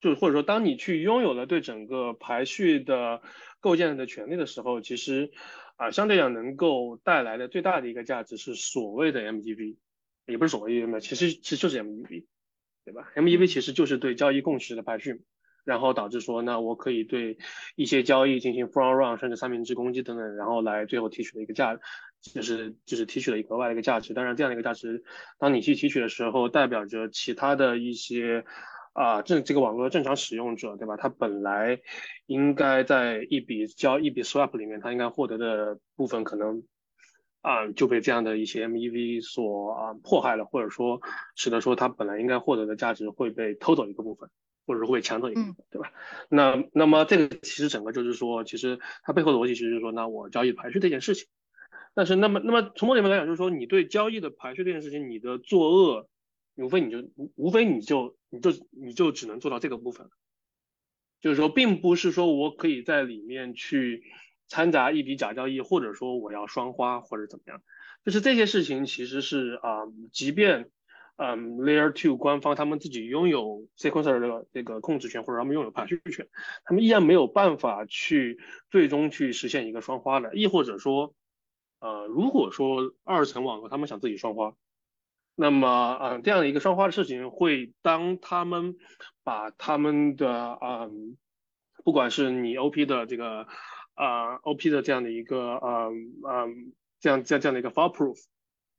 [0.00, 3.22] 就是或者说，当你去拥有了对整个排序的
[3.60, 5.30] 构建的权利的时候，其实，
[5.76, 9.76] 啊，相对讲能够带来的最大的一个价值是所谓的 MGB，
[10.26, 12.26] 也不是所谓的，其实其实就是 MGB，
[12.84, 15.22] 对吧？MGB 其实就是对交易共识的排序。
[15.64, 17.36] 然后导致说，那我可以对
[17.76, 21.78] 一些交易进行 front run，甚至三明治攻击等等，然后来最后提取的一个价，
[22.20, 24.14] 就是就是提取了一个额外的一个价值。
[24.14, 25.04] 当然，这样的一个价值，
[25.38, 28.44] 当你去提取的时候，代表着其他的一些
[28.92, 30.96] 啊正这个网络正常使用者，对吧？
[30.96, 31.80] 他本来
[32.26, 36.62] 应该在一笔交一笔 swap 里面，他应该获得的部分，可能
[37.40, 41.00] 啊就被这样的一些 MEV 所啊迫害了，或者说
[41.36, 44.28] 使得说他本来应该获得的价值会被偷走一个部分。
[44.66, 45.92] 或者会抢走一个部分，对吧？
[46.28, 51.26] 那那么这个其实整个就是说，其实它背后的逻辑其实就是说，那我交易排序这件事情。
[51.98, 56.08] 但是那么那么从某点来讲，就是说你对交易的排序这件事情，你的作恶，
[56.54, 60.08] 无非你就无无非你就你就你就只能做到这个部分。
[61.20, 64.04] 就是说，并不是说我可以在里面去
[64.46, 67.60] 掺杂一笔假交易，或者说我要双花或者怎么样。
[68.04, 69.78] 就是这些事情其实是啊，
[70.12, 70.70] 即便。
[71.20, 76.28] 嗯，Layer Two 官方他们自己拥有 Sequencer 的这个控制权，或者他们拥有排序权，
[76.64, 78.38] 他们依然没有办法去
[78.70, 81.16] 最终去实现一个双花的，亦或者说，
[81.80, 84.54] 呃，如果说二层网络他们想自己双花，
[85.34, 88.76] 那么，嗯，这样的一个双花的事情会当他们
[89.24, 91.16] 把他们的，嗯，
[91.84, 93.46] 不管是你 OP 的这个，
[93.94, 98.18] 呃，OP 的这样的一个，嗯嗯，这样这样这样的一个 File Proof。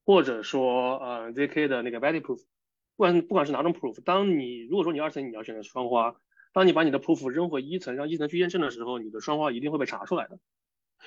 [0.05, 6.15] 或者说，呃，zk 的那个 valid proof，不管不管是哪种 proof，当你如果说你二层你要选择双花，
[6.51, 10.39] 当你把你的 proof 扔回一层，让一层去验证的时候，你的双花一定会被查出来的。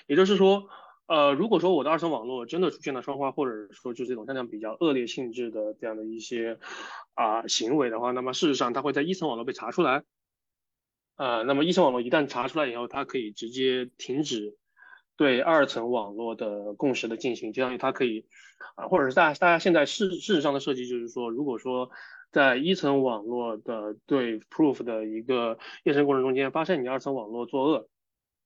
[0.07, 0.69] 也就是说，
[1.07, 6.59] 呃，如果说我的二层网络真的出现了双花，或者说就是这种像这样比较恶劣性质的这样的一些
[7.15, 10.05] 啊行为的话，那么事实上它会在一层网络被查出来。
[11.17, 14.57] 呃，那么一层网络一旦查出来以后，它可以直接停止
[15.17, 18.25] 对二层网络的共识的进行，相当于它可以
[18.77, 21.91] 啊，或者是大大家现在事事实上的设计就是说，如果说
[22.31, 27.89] 在一层网络的对 proof 的一个验证过程中间发现你二层网络作恶。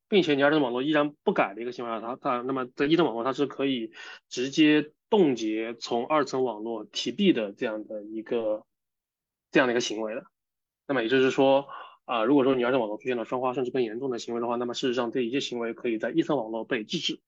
[0.08, 3.92] 并且你二层网络依然不改的一个情况下，它它那么在一层网络它是可以
[4.28, 8.64] 直接冻结从二层网络提币的这样的一个
[9.50, 10.24] 这样的一个行为的。
[10.86, 11.66] 那么也就是说
[12.04, 17.20] 啊，如果说你二层网络出现了双花甚至更严重的行为的话，那么事实上这一些行为可以在一层网络被制止。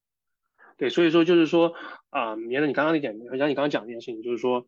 [0.77, 1.75] 对，所以说就是说
[2.11, 4.65] 啊，沿着你刚刚那点，像你刚刚讲这件事情，就是说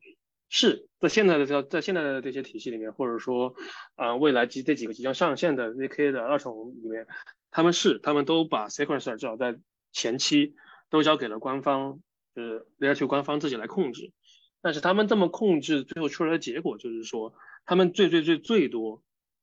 [0.51, 3.55] 是在现在的这在现在的这些体系里面，或者说
[3.95, 7.07] 啊未来几这几个即将上线的 zk 的二层里面。
[7.53, 9.59] 他们是，他们都把 sequencer 至少在
[9.91, 10.55] 前期
[10.89, 12.01] 都交给了官方，
[12.33, 14.13] 就是 Layer 2官方自己来控制。
[14.61, 17.35] 但是他们这么控制，最后出来的结果就是说，
[17.65, 19.03] 他们最最最最多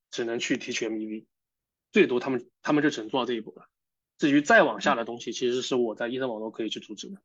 [0.10, 1.26] 只能去提取 MEV，
[1.92, 3.68] 最多他们他们就只能做到这一步了。
[4.18, 7.22] 至于再往下的东西，其实是我在一层网络可以去阻止的。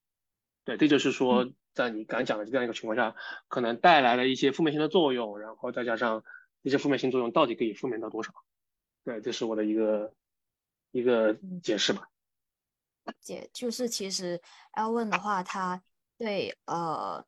[0.64, 3.14] 对，这就是说，在你刚讲的这样一个情况下，
[3.48, 6.24] 可能带来了一些负面性的作用，然后再加上
[6.62, 8.32] 这些负面性作用到底可以负面到多少？
[9.04, 10.12] 对，这是我的一个。
[10.94, 12.06] 一个解释吧，
[13.18, 14.38] 解就是其实
[14.72, 15.82] L one 的话，它
[16.18, 17.24] 对呃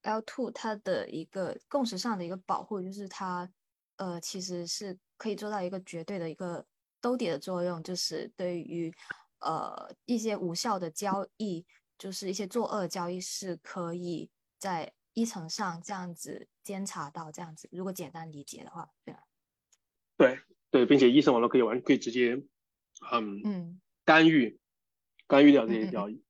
[0.00, 3.46] L two 它的一个共识上的一个保护，就是它
[3.96, 6.64] 呃其实是可以做到一个绝对的一个
[7.02, 8.90] 兜底的作用，就是对于
[9.40, 11.66] 呃一些无效的交易，
[11.98, 17.68] 就是一些作恶交易是可以在一层上这样子监察到这样子。
[17.72, 19.22] 如果简单理解的话，对吧？
[20.16, 20.40] 对
[20.70, 22.40] 对，并且一层网络可以完可以直接。
[23.12, 24.58] 嗯嗯干预
[25.26, 26.24] 干预掉这些交易，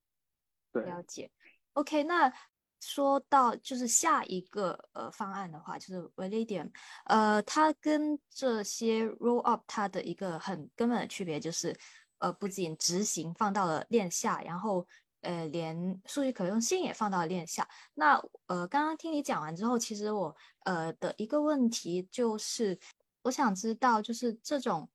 [0.73, 1.31] 对，了解。
[1.75, 2.33] OK，那
[2.81, 6.69] 说到就是下一个呃方案的话，就是 Validium，
[7.05, 11.73] 呃，它跟这些 Roll Up 它的一个很根本的区别就是，
[12.19, 14.85] 呃，不仅执行放到了链下，然后
[15.27, 17.69] 呃，连数据可用性也放到了链下。
[17.95, 18.17] 那
[18.47, 22.79] 呃，刚刚听你讲完之后，其实我呃的一个问题就是，
[23.23, 24.89] 我想知道就是这种。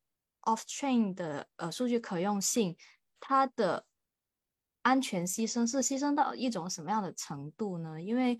[0.44, 2.76] Off chain 的呃数据可用性，
[3.20, 3.84] 它的
[4.82, 8.02] 安全牺牲是牺牲到一种什么样的程度呢？
[8.02, 8.36] 因为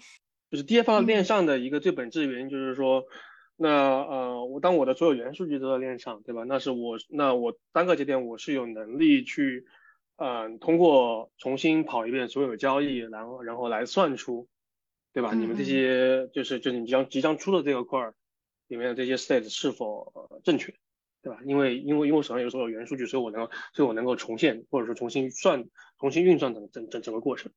[0.51, 3.05] 就是 DeFi 链上的一个最本质原因就是说，
[3.55, 6.43] 那呃我当我的所有元数据都在链上，对吧？
[6.43, 9.64] 那是我那我单个节点我是有能力去
[10.24, 14.46] 嗯通过重新跑一遍所有交易，然后然后来算出，
[15.12, 15.34] 对吧？
[15.34, 18.14] 你们这些就是就是你即将即将出的这个块儿
[18.68, 20.72] 里面的这些 state 是否正确？
[21.22, 21.40] 对吧？
[21.44, 25.64] 因为因为因为我手上有所有原数据，所以我能够所以我能够重现或者说重新算、
[25.98, 27.50] 重新运算整整整整个过程。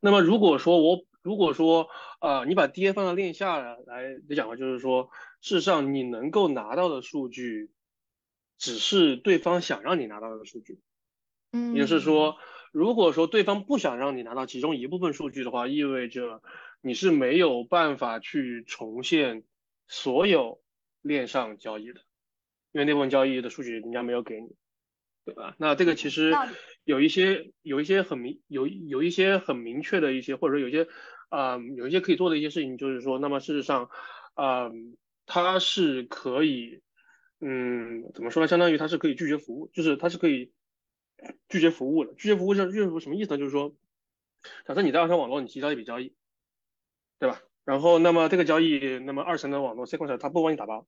[0.00, 1.88] 那么如果说我如果说
[2.20, 5.10] 呃你把 DA 放到链下来来讲的话，就是说
[5.42, 7.70] 事实上你能够拿到的数据
[8.58, 10.78] 只是对方想让你拿到的数据。
[11.52, 12.36] 嗯，也就是说，
[12.72, 16.42] 如果说对方不想让你拿到其中一部分数据的话，意味着
[16.80, 19.44] 你是没有办法去重现
[19.86, 20.60] 所有
[21.02, 22.00] 链上交易的。
[22.72, 24.48] 因为那部分交易的数据人家没有给你，
[25.24, 25.56] 对吧？
[25.58, 26.34] 那这个其实
[26.84, 30.86] 有一些有一些很明有有一些很明确的一些，或者说有一些
[31.30, 33.88] 啊有一些可以做的一些事情，就是说，那么事实上
[34.34, 34.70] 啊
[35.24, 36.82] 它是可以
[37.40, 38.46] 嗯怎么说呢？
[38.46, 40.52] 相当于它是可以拒绝服务，就是它是可以
[41.48, 42.14] 拒绝服务的。
[42.14, 43.38] 拒绝服务是拒绝服务什么意思呢？
[43.38, 43.74] 就是说，
[44.66, 46.14] 假设你在二层网络你提交一笔交易，
[47.18, 47.40] 对吧？
[47.64, 50.86] 然后那么这个交易，那么二层的网络这块它不帮你打包。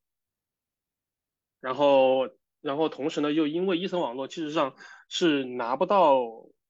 [1.60, 2.30] 然后，
[2.62, 4.74] 然后同时呢，又因为一层网络，其实上
[5.08, 6.22] 是拿不到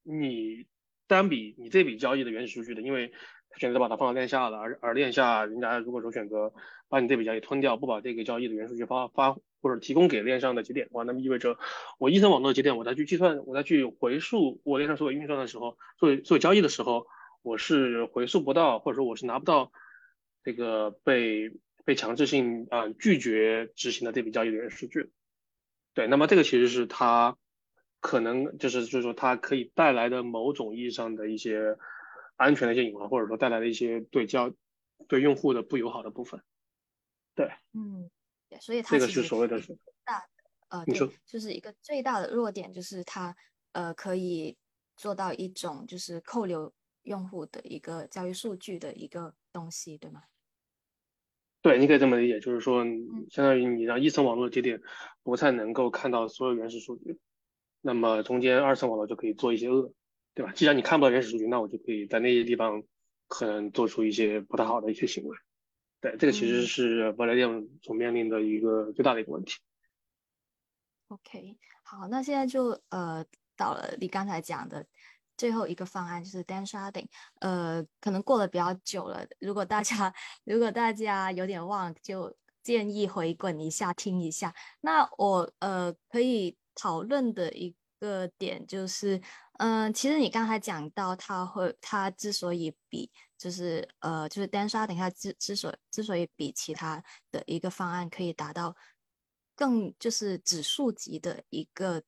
[0.03, 0.67] 你
[1.07, 3.13] 单笔你这笔交易的原始数据的，因为
[3.51, 6.53] 他选择把它放到链下了，而而链下人家如果说选择
[6.89, 11.59] 把你这笔交易吞掉，不把这个交易的原数据发发或者提供给链上的节点的话，那么意味着
[11.99, 17.07] 我一层网络节点，我再去计算，我再去回溯我链上所有运算的时候，做做交易的时候，
[17.43, 19.73] 我是回溯不到，或者说我是拿不到
[20.43, 21.53] 这个被。
[21.83, 25.11] 被强制性啊拒绝执行的这笔交易的原数据，
[25.95, 27.39] 对，那么这个其实是它
[28.01, 31.79] 可能就是就是说它可以带来的某种意义上的一些
[32.37, 34.53] 安全的一些隐患，或者说带来的一些对交
[35.09, 36.43] 对用户的不友好的部分。
[37.35, 38.11] 对，嗯，
[38.59, 39.61] 所以它这个是所谓的
[40.05, 40.26] 大
[40.68, 43.36] 呃，你说就是一个最大的弱点就是它
[43.72, 44.57] 呃可以
[44.96, 46.72] 做到一种就是扣留
[47.03, 50.22] 用户的一个交易数据的一个东西，对吗？
[51.62, 52.84] 对，你可以这么理解，就是说，
[53.30, 54.80] 相当于你让一层网络节点
[55.22, 57.18] 不太能够看到所有原始数据，
[57.80, 59.92] 那么中间二层网络就可以做一些恶，
[60.34, 60.53] 对吧？
[60.53, 62.82] 既然你看不到原始数据，那我就可以在那些地方
[63.28, 65.36] 可能做出一些不太好的一些行为。
[66.01, 69.59] 对，这个其实是未来店所面临的一个最大的一个问题。
[71.09, 73.24] OK，好，那现在就呃
[73.57, 74.86] 到了你刚才讲的
[75.36, 77.09] 最后一个方案，就是 Dan Sharding。
[77.40, 84.55] 呃，可能过了比较久了，如果大家如果大家有点忘，就建议回滚一下听一下。
[84.80, 89.20] 那我呃可以讨论的一个点就是，
[89.59, 98.74] 嗯，其实你刚才讲到他会他之所以比就是呃就是单刷等一下之之所之所以比其他的一个方案可以达到。
[99.57, 102.03] 更就是指数级的一个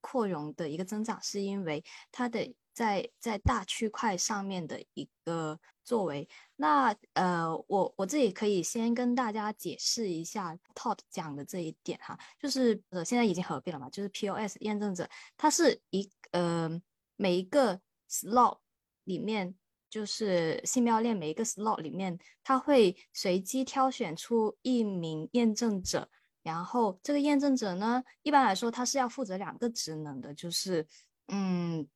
[0.00, 6.28] 扩容的一个增长，是因为它的在在大区块上面的一个作为。
[6.56, 16.70] 那呃，我我自己可以先跟大家解释一下 Todd 讲的这一点哈，就是呃现在已经合并了嘛，就是 POS 验证者，它是一呃
[17.16, 18.58] 每一个 slot
[19.04, 19.54] 里面，
[19.90, 26.08] 就是信标链每一个 slot 里面，它会随机挑选出一名验证者。
[26.44, 30.84] 然后这个验证者呢，一般来说他是要负责两个职能的，就是，
[31.28, 31.86] 嗯，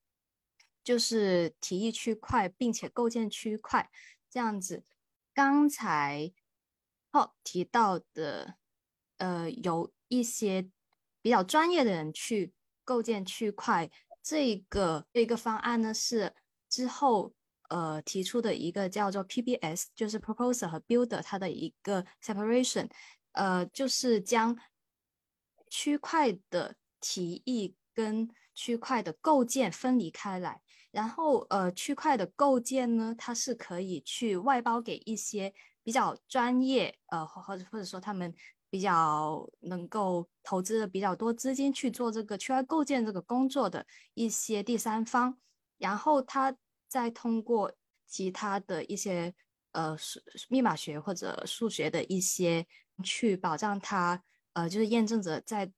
[0.86, 3.90] 就是提议区块，并且构建区块
[4.30, 4.84] 这样子。
[5.34, 6.32] 刚才
[7.10, 8.54] 哦提到的，
[9.16, 10.70] 呃，有一些
[11.20, 12.52] 比较专业的人去
[12.84, 13.90] 构建区块，
[14.22, 16.32] 这个这个方案呢是
[16.68, 17.34] 之后
[17.68, 22.88] 呃提出的一个叫做 PBS，就是 Proposer 和 Builder 它的一个 separation。
[23.32, 24.56] 呃，就是将
[25.68, 30.62] 区块的提议跟区块的构建分离开来，
[30.96, 38.34] 然后呃，区块的构建呢，它是可以去外包给一些比较专业，呃，或或者或者说他们
[38.70, 43.84] 比较能够投资的比较多资金去做这个区块构建这个工作的
[44.14, 45.36] 一些第三方，
[45.76, 46.56] 然后他
[46.88, 47.72] 再通过
[48.06, 49.34] 其他的一些
[49.72, 50.18] 呃数
[50.48, 52.66] 密码学或者数学的一些。
[53.04, 54.22] 去保障它，
[54.54, 55.70] 呃，就是验证者在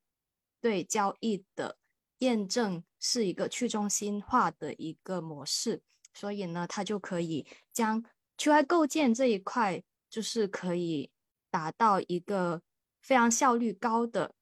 [0.60, 1.76] 对交易的
[2.18, 5.82] 验证是一个去中心化的一个模式，
[6.14, 8.02] 所以呢，它就可以将
[8.36, 11.10] 区块构建这一块，就是可以
[11.50, 12.62] 达到一个
[13.00, 14.34] 非常效率高的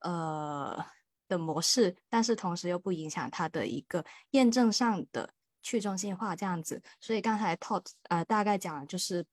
[0.00, 0.84] 呃
[1.28, 6.82] 的模式，但是同时又不影响它的一个验证上的去中心化这样子。
[7.00, 9.24] 所以刚才 Todd 呃大概讲就是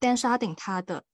[0.00, 1.04] Dan Sharding 它的。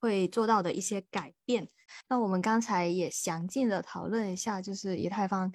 [0.00, 1.68] 会做到的一些改变。
[2.08, 5.52] 那我们刚才也详尽的讨论一下，就是以太坊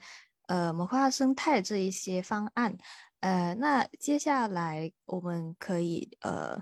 [0.47, 2.77] 呃模块化生态这一些方案。
[3.21, 6.61] 呃，那接下来我们可以呃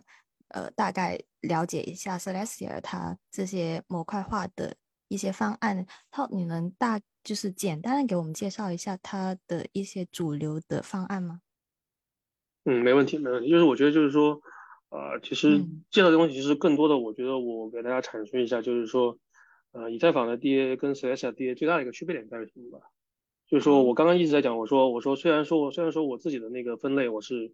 [0.49, 4.75] 呃大概了解一下 Celestia 它这些模块化的
[5.07, 5.85] 一些方案。
[6.11, 11.41] 它你能大就是简单的给我们介绍一下它的一些主流的方案吗？
[12.65, 13.49] 嗯，没问题，没问题。
[13.49, 14.39] 就是我觉得就是说。
[14.93, 15.57] 啊，其实
[15.89, 19.17] 介绍的东西其实更多的，我觉得我给大家阐述一下，就是说，
[19.71, 22.85] 呃，以太坊的 DA 跟 Celestia DA 最大的一个区别点在于什么吧？
[23.49, 27.51] 就是说我刚刚一直在讲，我说我说虽然说我虽然说我自己的那个分类我是，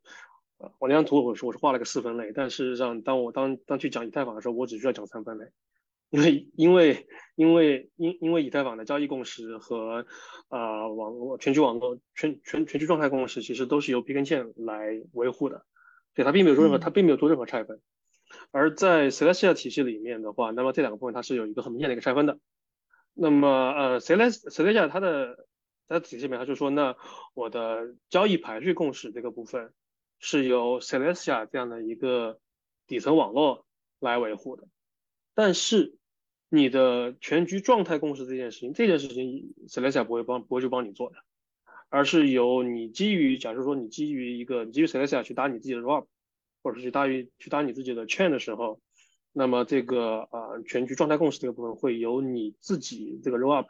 [0.58, 5.46] 呃，我那张图我是我是画了个四分类，但事实上当我当当去讲以太坊的时候，我只需要讲三分类，
[6.10, 10.06] 因为因为因为因因为以太坊的交易共识和
[10.50, 15.64] 啊网络全局网络全全全局状态共识其实都是由 P 线来维护的。
[16.20, 17.80] 对，它并没有做任何，它并没有做任何拆分。
[18.52, 22.40] 而在 Celestia 体系里面的话，那么这两个部分它是有一个很明显的一个拆分的。
[23.14, 25.48] 那么，呃，Celestia 它的
[25.88, 26.98] 它的体系里面，它就说，那
[27.34, 29.72] 我的交易排序共识这个部分
[30.20, 32.42] 是由 Celestia 这样的一个
[32.86, 33.66] 底层网络
[34.02, 34.68] 来维护的。
[35.34, 35.96] 但是，
[36.50, 41.16] 你的全局状态共识这件事情，这件事情 Celestia 不会帮不会去帮你做的。
[41.90, 46.08] 而是由你基于，假如说你基于一个，你基于 Celestia 去搭你自己的 r o p
[46.62, 48.80] 或者是去搭于去搭你自己的 Chain 的时候，
[49.34, 53.70] 那么这个呃全局状态共识这个部分会由你自己这个 r o p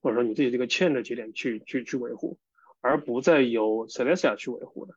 [0.00, 2.38] 或者说你自己这个 Chain 的节点去去去维护，
[2.80, 4.94] 而不再由 Celestia 去维护的。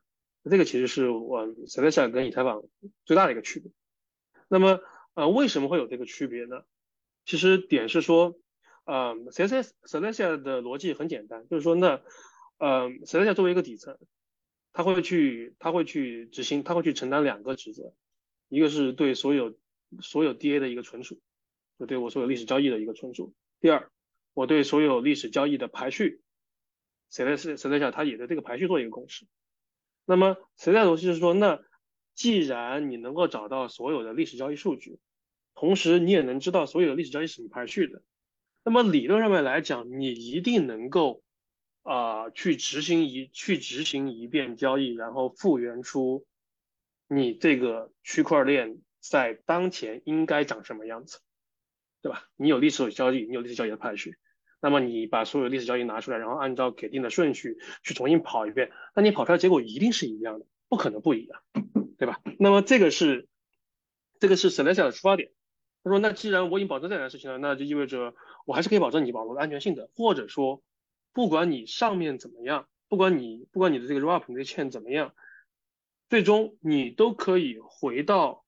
[0.48, 2.62] 这个其实是我 Celestia 跟以太坊
[3.04, 3.72] 最大的一个区别。
[4.48, 4.78] 那么
[5.14, 6.62] 呃为什么会有这个区别呢？
[7.24, 8.38] 其实点是说，
[8.84, 12.00] 呃 Celestia Celestia 的逻辑很简单，就是说那
[12.58, 13.98] 呃闪电下作为一个底层，
[14.72, 17.94] 他会去，他会去执行，他会去承担两个职责，
[18.48, 19.58] 一个是对所有
[20.00, 21.20] 所有 DA 的一个存储，
[21.78, 23.34] 就对我所有历史交易的一个存储。
[23.60, 23.90] 第二，
[24.34, 26.22] 我对所有历史交易的排序
[27.10, 29.26] celeste 它也对这个排序做一个共识。
[30.04, 31.60] 那么 Celestia 逻辑是说，那
[32.14, 34.98] 既然你能够找到所有的历史交易数据，
[35.54, 38.02] 同时你也能知道所有的历史交易是怎么排序的，
[38.64, 41.22] 那么理论上面来讲，你一定能够。
[41.86, 46.26] 啊去执行一去执行一遍交易，然后复原出
[47.08, 51.20] 你这个区块链在当前应该长什么样子，
[52.02, 52.24] 对吧？
[52.36, 54.16] 你有历史交易，你有历史交易的排序，
[54.60, 61.40] 那么你把所有历史交易拿出来，然后按照给定的顺序去重新跑一遍，那你跑出来结果一定是一样的，不可能不一样，
[61.98, 62.20] 对吧？
[62.38, 63.28] 那么这个是
[64.18, 65.30] 这个是 Celestia 的出发点。
[65.84, 68.12] 他说：“那既然我已经保证这件事情了，那就意味着
[68.44, 70.60] 我还是可以保证你网络的安全性的，或者说，
[71.16, 75.14] 不管你上面怎么样，不管你不管你的这个 wrap 你的券怎么样，
[76.10, 78.44] 最终你都可以回到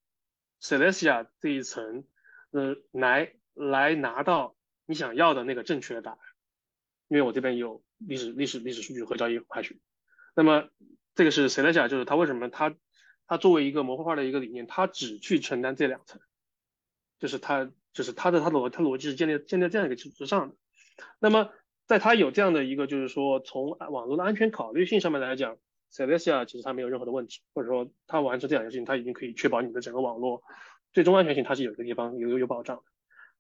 [0.61, 2.05] Celestia 这一层，
[2.51, 4.55] 呃，来来拿到
[4.85, 6.19] 你想要的那个正确的答案，
[7.09, 9.81] 因为我这边有历史历史历史数据和交易排序。
[10.35, 10.69] 那么
[11.15, 12.77] 这个是 Celestia，就是它为什么它
[13.27, 16.21] 它作为一个模块化的一个理念，它只去承担这两层。”
[17.19, 20.57] 就是它，就是它的它逻它逻辑是建立建立在这样一个基础之上的。
[21.19, 21.51] 那么，
[21.89, 25.57] 在它有这样的一个，就是说从网络的安全考虑性上面来讲
[25.91, 30.43] ，Celestia 其实它没有任何的问题，或者说它完成这两件事情，它已经可以确保你的整个网络
[30.93, 32.83] 最终安全性，它是有一个地方有有有保障的。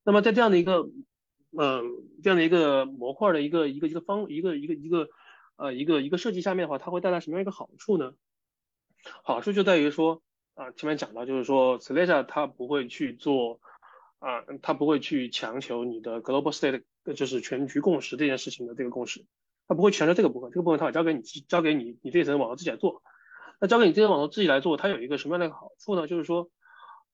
[0.02, 0.88] 那么在这样的一个，
[1.56, 1.82] 嗯，
[2.24, 5.08] 这样的一个模块的一个一个一个方一个一个一个
[5.56, 8.14] 呃一个一个设计下面的话，它会带来什么样一个好处呢？
[9.22, 10.22] 好处就在于说。
[10.54, 13.60] 啊，前面讲到就是说，Celestia 它不会去做，
[14.18, 16.82] 啊，它不会去强求你的 global state，
[17.14, 19.24] 就是全局共识这件事情的这个共识，
[19.66, 23.02] 它不会强调这个部分，这个部分它会交给你，交给你，你这层网络自己来做。
[23.60, 26.06] 那交给你这层网络自己来做，它有一个什么样的好处呢？
[26.06, 26.50] 就是说，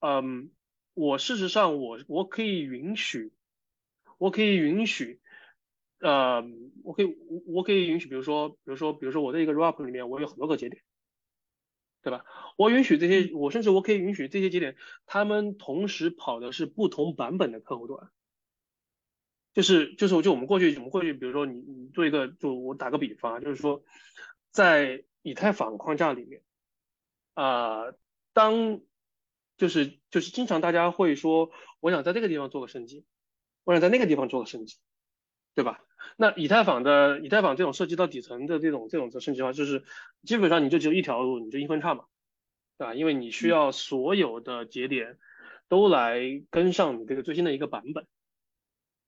[0.01, 0.51] 嗯，
[0.95, 3.33] 我事实上我我可以允许，
[4.19, 5.21] 我可以允许，
[6.01, 6.45] 呃，
[6.83, 7.17] 我可以
[7.47, 10.83] 我可以允许，比如说，比如说，比如说我的一个 r a p 里面我有很多个节点。
[12.03, 12.27] 对吧？
[12.59, 14.77] 我允许这些，我甚至我可以允许这些节点，
[15.07, 18.11] 他们同时跑的是不同版本的客户端。
[19.55, 23.83] 就是就是，就我们过去我们过去，比如说你你做一个，就我打个比方，就是说，
[24.51, 26.43] 在以太坊框架里面，
[27.35, 27.85] 啊，
[28.33, 28.81] 当
[29.57, 31.51] 就是就是经常大家会说，
[31.81, 33.07] 我想在这个地方做个升级，
[33.63, 34.77] 我想在那个地方做个升级，
[35.55, 35.81] 对吧？
[36.17, 39.85] 那以太坊的以太坊这种涉及到底层的这种这种的升级的话，就是
[40.25, 42.05] 基本上你就只有一条路，你就一分叉嘛，
[42.77, 42.95] 对吧？
[42.95, 45.19] 因为你需要所有的节点
[45.69, 48.07] 都来跟上你这个最新的一个版本，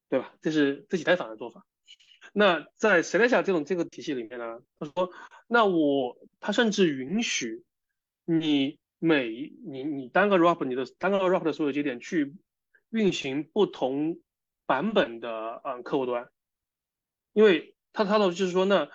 [0.08, 0.34] 对吧？
[0.40, 1.66] 这是这以太坊的做法。
[2.32, 5.10] 那在 Celestia 这种这个体系里面呢，他说，
[5.46, 7.64] 那我他甚至允许
[8.24, 12.34] 你每你你单个 rap 你的单个 rap 的所有节点去
[12.90, 14.18] 运行不同
[14.66, 16.28] 版本的嗯客户端。
[17.32, 18.90] 因为他他的就是说，那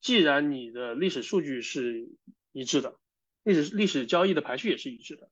[0.00, 2.08] 既然你的历史数据是
[2.52, 2.96] 一致的，
[3.42, 5.30] 历史历史交易的排序也是一致的，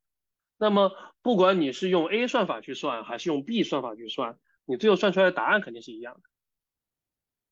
[0.59, 6.21] 那么不管你是用 A 算法去算，还是用 B 算法去算，你最后算出来的答案肯定是一样的。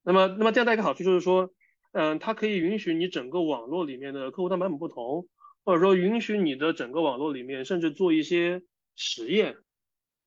[0.03, 1.53] 那么，那么这样的一个好处就是说，
[1.93, 5.29] 嗯，它可以允许你整个网络里面的客户端版本不同，
[5.65, 8.63] 或者说允许你的整个网络里面甚至做一些
[8.97, 9.57] 实验。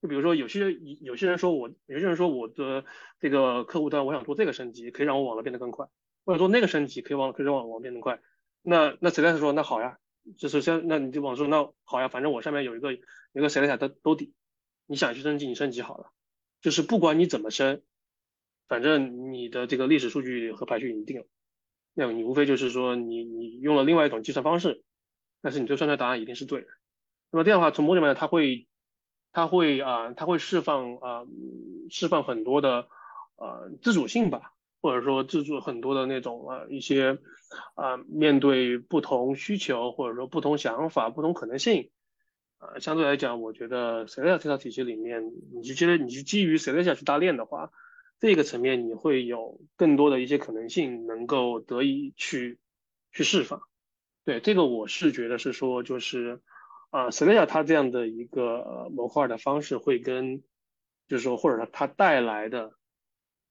[0.02, 2.86] 就比如说，有些有些人说我，有些人说我的
[3.20, 5.88] 这个客户端，我想做这个升级，可以让我网络变得更快，
[6.26, 8.20] 或者做那个升级，可以网可以让网网变得快。
[8.62, 9.98] 那那谁来说，那好呀，
[10.38, 13.00] 就是先那你就网说，那好呀，反正我上面有一个有
[13.34, 14.34] 一个 Celestia 的兜底，
[14.86, 16.12] 你想去升级，你升级好了，
[16.66, 17.84] 就是不管你怎么升，
[18.68, 21.28] 反正你的这个历史数据和排序已经定了，
[21.93, 24.84] 那你无非就是说你你用了另外一种计算方式，
[25.43, 26.68] 但是你最后算出来答案一定是对的。
[27.30, 28.68] 那么这样的话，从某种面它会。
[29.38, 31.26] 它会啊，它会释放啊，
[31.89, 32.88] 释放很多的
[33.36, 37.20] 呃自主性吧，或者说自主很多的那种啊一些
[37.74, 41.91] 啊面对不同需求或者说不同想法、不同可能性
[42.58, 47.72] 啊，相对来讲，我觉得 s e l e a 这套体系里面，你就觉得你是基于 s e l e a 去搭链的话，
[48.20, 52.60] 这个层面你会有更多的一些可能性能够得以去
[53.12, 53.62] 去释放。
[54.24, 56.41] 对这个，我是觉得是说就是。
[56.91, 60.43] 啊 s e l e a 它这样的一个模块的方式会跟，
[61.10, 62.72] 就是说，或者说它带来的，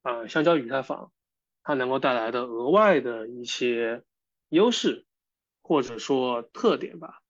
[0.01, 1.13] 啊，相较于以太坊，
[1.63, 4.03] 它能够带来的额外的一些
[4.49, 5.05] 优势，
[5.61, 7.21] 或者说特点吧。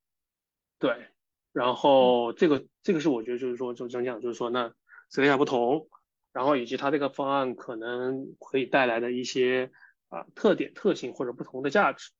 [0.78, 1.08] 对，
[1.54, 4.74] 然后这个这个是我觉得就是说就这样讲，就是说那
[5.08, 5.88] 斯里亚不同，
[6.34, 9.72] 然后以及它这个方案可能可以带来的一些
[10.10, 12.10] 啊特点特性或者不同的价值。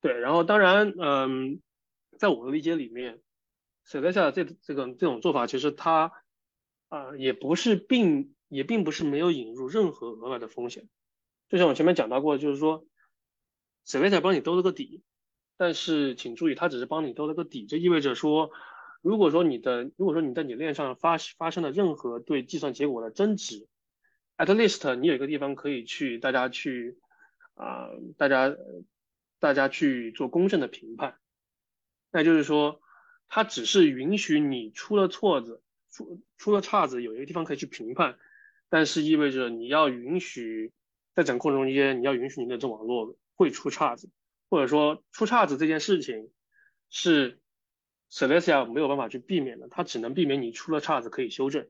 [0.00, 1.60] 对，然后当然，嗯。
[2.16, 3.20] 在我的理解里面
[3.84, 6.12] ，Celestia 这这个这种做法，其实它
[6.88, 10.88] 啊也不是并也并不是没有引入任何额外的风险。
[11.48, 12.86] 就像我前面讲到过，就是说
[13.84, 15.02] Celestia 帮你兜了个底，
[15.56, 18.50] 但是请注意，它只是帮你兜了个底，这意味着说，
[19.02, 23.66] 如果说你的如果说你在你链上发发生了任何对计算结果的争执
[24.36, 26.98] ，at least 你有一个地方可以去大家去
[27.54, 28.56] 啊，大家
[29.38, 31.18] 大家去做公正的评判。
[32.10, 32.80] 那就是说，
[33.28, 38.18] 它只是允许你出了错子、出出了岔子，有一个地方可以去评判，
[38.68, 40.72] 但是意味着你要允许
[41.12, 44.10] 在整个过程中间，你要允许你的这网络会出岔子，
[44.48, 46.30] 或者说出岔子这件事情
[46.90, 47.40] 是
[48.10, 51.68] Celestia 没有办法去避免的，它只能避免你出了岔子可以修正，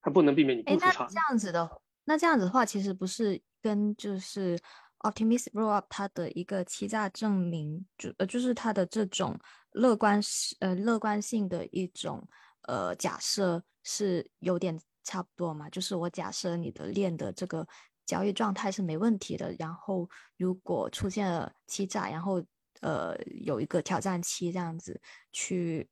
[0.00, 1.14] 它不能避免你不出岔子。
[1.14, 4.58] 这样子的，那这样子的话，其实不是跟就是。
[5.02, 9.38] Optimistic Rollup 它的一个欺诈证明，就呃就是它的这种
[9.70, 10.20] 乐观
[10.58, 12.28] 呃乐观性的一种
[12.62, 17.64] 呃假设是有点差不多嘛，就是我假设你的链的这个
[18.08, 22.42] 交易状态是没问题的，然后如果出现了欺诈，然后
[22.80, 25.00] 呃有一个挑战期这样子
[25.30, 25.88] 去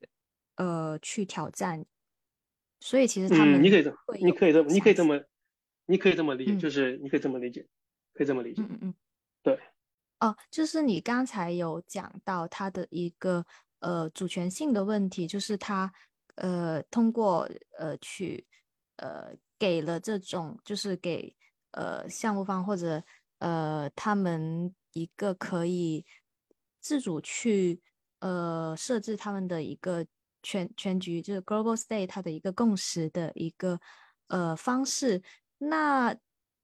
[0.57, 1.85] 呃去挑战，
[2.81, 5.21] 所以其实他们你可以这你可以这么你可以这么
[5.87, 7.65] 你可以这么理解，就是你可以这么理解。
[8.19, 8.95] 可以这么理解，嗯嗯，
[9.43, 9.61] 对，
[10.21, 13.45] 哦，就是你刚才有讲到它的一个
[13.81, 15.93] 呃主权性的问题，就是它
[16.37, 17.47] 呃通过
[17.79, 18.47] 呃去
[18.97, 21.37] 呃给了这种就是给
[21.77, 23.03] 呃项目方或者
[23.39, 26.05] 呃他们一个可以
[26.81, 27.81] 自主去
[28.19, 30.05] 呃设置他们的一个
[30.43, 33.81] 全全局，就是 global state 它的一个共识的一个
[34.27, 35.23] 呃方式，
[35.59, 36.15] 那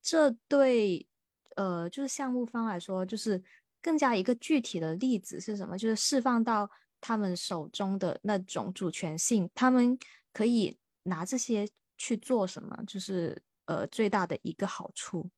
[0.02, 1.06] 这对。
[1.54, 3.38] 呃，就是项目方来说，就是
[3.82, 5.76] 更加一个具体的例子是什么？
[5.76, 6.66] 就是释放到
[6.98, 9.98] 他们手中的那种主权性，他们
[10.32, 12.74] 可以拿这些去做什么？
[12.86, 15.30] 就是呃，最大的一个好处。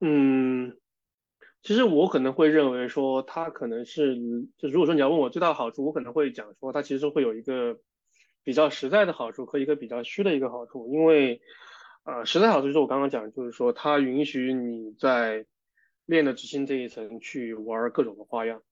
[0.00, 0.78] 嗯，
[1.62, 4.16] 其实我可能会认为说，它可能是，
[4.56, 7.80] 就如果说你要问我最大的好处，我可能会讲说，它其实会有一个
[8.42, 11.40] 比较实在的好处和一个比较虚的一个好处，因为。
[12.02, 15.44] 呃，实在好处就是我刚刚讲，就是说它允许你在
[16.06, 18.62] 练的执行这一层去玩各种的花样。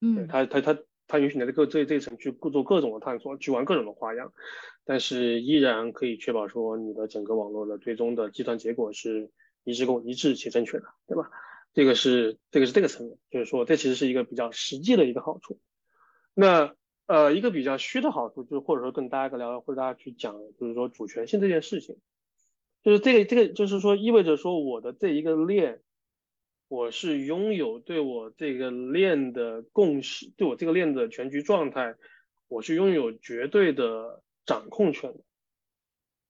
[0.00, 0.76] 嗯，它它它
[1.10, 4.32] 它允许你在各这这一层去做各种的探索，去玩各种的花样，
[4.84, 9.30] 但是依然可以确保说你的整个网络的最终的计算结果是
[9.64, 11.28] 一致共一致且正确的，对吧？
[11.74, 15.58] 这个是这个是这个层面，就是说这其实是一个比较实际的一个好处。
[16.34, 16.74] 那
[17.06, 21.96] 呃，一个比较虚的好处就是或者说跟大家聊，或者大家去讲，就是说主权性这件事情。
[22.82, 25.82] 就是这个，这个就是说，意味着说我的这一个链，
[26.70, 31.96] 我是拥有对我这个链的共识，对我这个链的全局状态，
[32.46, 35.18] 我是拥有绝对的掌控权的，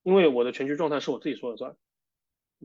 [0.02, 1.76] 因为我的全局状态是我自己说了算，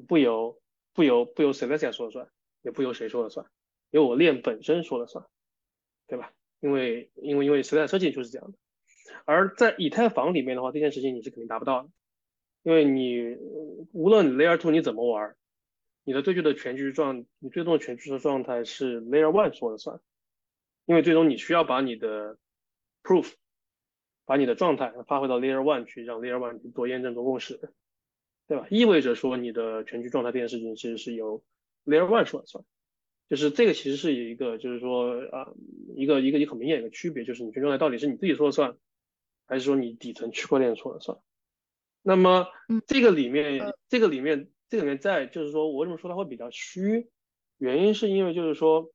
[0.08, 0.58] 不由
[0.94, 2.30] 不由不由 Celestia 说了算，
[2.62, 3.46] 也不由谁说了算，
[3.90, 5.26] 由我链本身说了算，
[6.08, 6.32] 对吧？
[6.62, 8.58] 因为因为因为 Celestia 设计就是这样的，
[9.26, 11.90] 而在以太坊里面的话，这件事情你是肯定达不到的。
[12.64, 13.36] 因为你
[13.92, 15.36] 无论 Layer Two 你怎么玩，
[16.06, 20.00] 你的最终的全局状，你最终的全局的状态是 Layer One 说了算。
[20.86, 22.38] 因为最终你需要把你的
[23.04, 23.34] Proof，
[24.24, 27.60] 把你的状态发挥到 Layer One 去，让 Layer One 去做验证、做共识，
[28.48, 28.68] 对吧？
[28.70, 31.44] 意味着说你的全局状态这件事情其实是由
[31.86, 32.64] Layer One 说了算。
[33.28, 35.52] 就是这个其实是有一个，就是说啊，
[35.96, 38.78] 一个一个一个很明显的一个区别，就是你全局状态到底是你自己说了算，
[39.48, 41.18] 还是说你底层区块链说了算？
[42.04, 42.46] 那么，
[42.86, 47.10] 这个里面，这个里面，这里面在，就是说我为什么说它会比较虚？
[47.58, 48.92] 原因是因为就是说，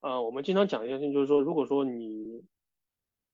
[0.00, 2.42] 呃，我们经常讲一件事情，就是说，如果说你，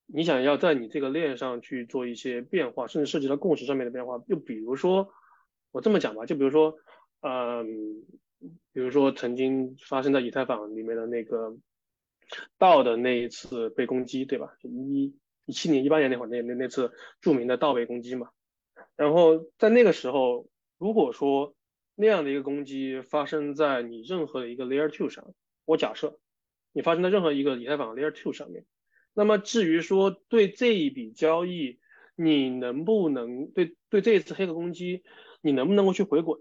[0.05, 5.13] 你想要在你这个链上去做一些变化，甚至涉及到共识上面的变化，就比如说，
[5.71, 6.77] 我这么讲吧，就比如说，
[7.21, 8.03] 嗯，
[8.73, 11.55] 比如说曾经发生在以太坊里面的那个
[12.57, 14.57] 道的那一次被攻击，对吧？
[14.63, 15.15] 一
[15.45, 16.91] 一七年、一八年那会儿那那那次
[17.21, 18.29] 著名的道被攻击嘛。
[18.95, 20.47] 然后在那个时候，
[20.77, 21.55] 如果说
[22.01, 25.33] 那样的一个攻击发生在你任何的一个 Layer Two 上，
[25.65, 26.17] 我假设
[26.71, 28.65] 你发生在任何一个以太坊 Layer Two 上面，
[29.13, 31.77] 那么至于说对这一笔交易，
[32.15, 35.03] 你能不能对对这一次黑客攻击，
[35.41, 36.39] 你能不能够去回滚？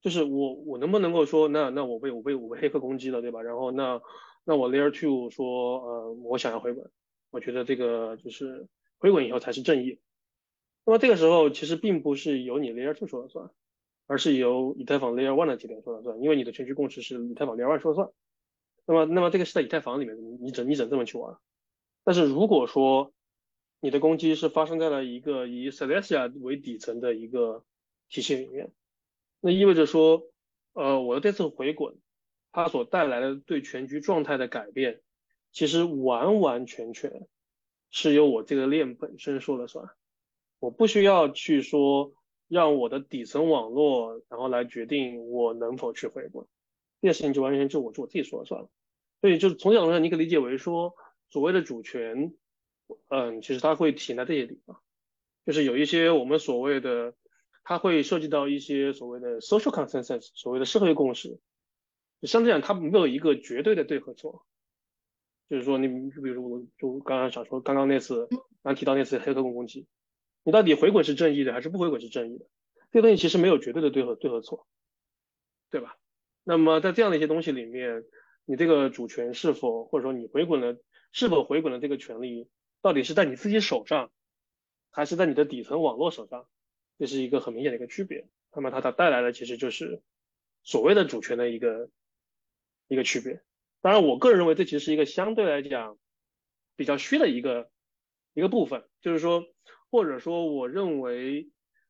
[0.00, 3.42] 就是我我能不能够说，那那我被我被我被黑客攻击了，对吧？
[3.42, 4.02] 然后那
[4.42, 6.90] 那我 Layer Two 说，呃，我想要回滚，
[7.30, 8.66] 我觉得这个就是
[8.98, 10.00] 回滚以后才是正义。
[10.84, 13.50] 那么这个时候其实并不是由你 Layer Two 说了算，
[14.10, 18.10] 而是由以太坊 Layer One 的节点说了算，因为你的全局共识是以太坊 Layer One 说了算。
[18.84, 21.38] 那么，那么这个是在以太坊里面，你你整你整这么去玩。
[22.02, 23.12] 但是如果说
[23.78, 27.64] 你的攻击是发生在了一个以 Celestia 为底层的一个
[28.08, 28.72] 体系里面，
[29.38, 30.24] 那意味着说，
[30.72, 31.96] 呃，我的这次回滚，
[32.50, 35.00] 它所带来的对全局状态的改变，
[35.52, 37.28] 其实完完全全
[37.92, 39.88] 是由我这个链本身说了算。
[40.58, 42.12] 我不需要去说
[42.50, 46.48] 让我的底层网络然后来决定我能否去回国，
[47.00, 48.68] 这件事情就完全就我就我自己说了算了。
[49.20, 50.96] 所以就是从角度上，你可以理解为说，
[51.30, 52.34] 所谓的主权，
[53.08, 54.82] 嗯，其实它会体现在这些地方，
[55.46, 57.14] 就是有一些我们所谓的，
[57.62, 61.38] 它会涉及到一些所谓的 social consensus，所谓的社会共识。
[62.22, 64.44] 相对讲，它没有一个绝对的对和错。
[65.48, 68.28] 就是说，你比如我就刚刚想说，刚刚那次
[68.62, 69.86] 刚提到那次黑客攻击，
[70.42, 72.46] 你到底回滚是正义的还是不回滚是正义的？
[72.92, 74.66] 这个东西其实没有绝对的对和对和错，
[75.70, 75.96] 对吧？
[76.44, 78.04] 那么在这样的一些东西里面。
[78.46, 80.76] 你这个主权是否，或者说你回滚的
[81.12, 82.48] 是否回滚的这个权利，
[82.82, 84.10] 到底是在你自己手上，
[84.90, 86.48] 还是在你的底层网络手上？
[86.98, 88.26] 这是一个很明显的一个区别。
[88.52, 90.02] 那么它它带来的其实就是
[90.64, 91.90] 所谓的主权的一个
[92.88, 93.40] 一个区别。
[93.82, 95.96] 当然，我个人认为这其实是一个相对来讲
[96.74, 97.70] 比较虚的一个
[98.34, 99.44] 一个部分，就是说，
[99.90, 101.48] 或者说我认为，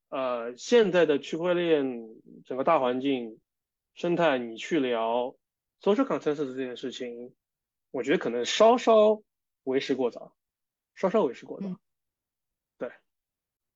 [0.08, 1.84] 呃，现在的区块链
[2.44, 3.38] 整个大环境
[3.94, 5.34] 生态，你去聊。
[5.82, 7.34] social consensus 这件事情，
[7.90, 9.22] 我觉得可能稍稍
[9.62, 10.34] 为时过早，
[10.94, 11.68] 稍稍为时过早。
[12.76, 12.92] 对，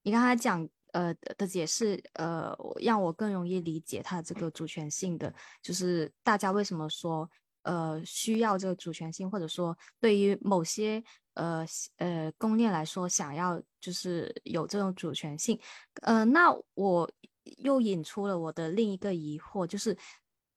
[0.03, 7.27] 你刚才讲呃的解释，呃，让我更容易理解它这个主权性的，就是大家为什么说
[7.63, 11.03] 呃需要这个主权性，或者说对于某些
[11.33, 11.65] 呃
[11.97, 15.59] 呃公链来说，想要就是有这种主权性。
[16.03, 17.11] 呃，那我
[17.59, 19.95] 又引出了我的另一个疑惑，就是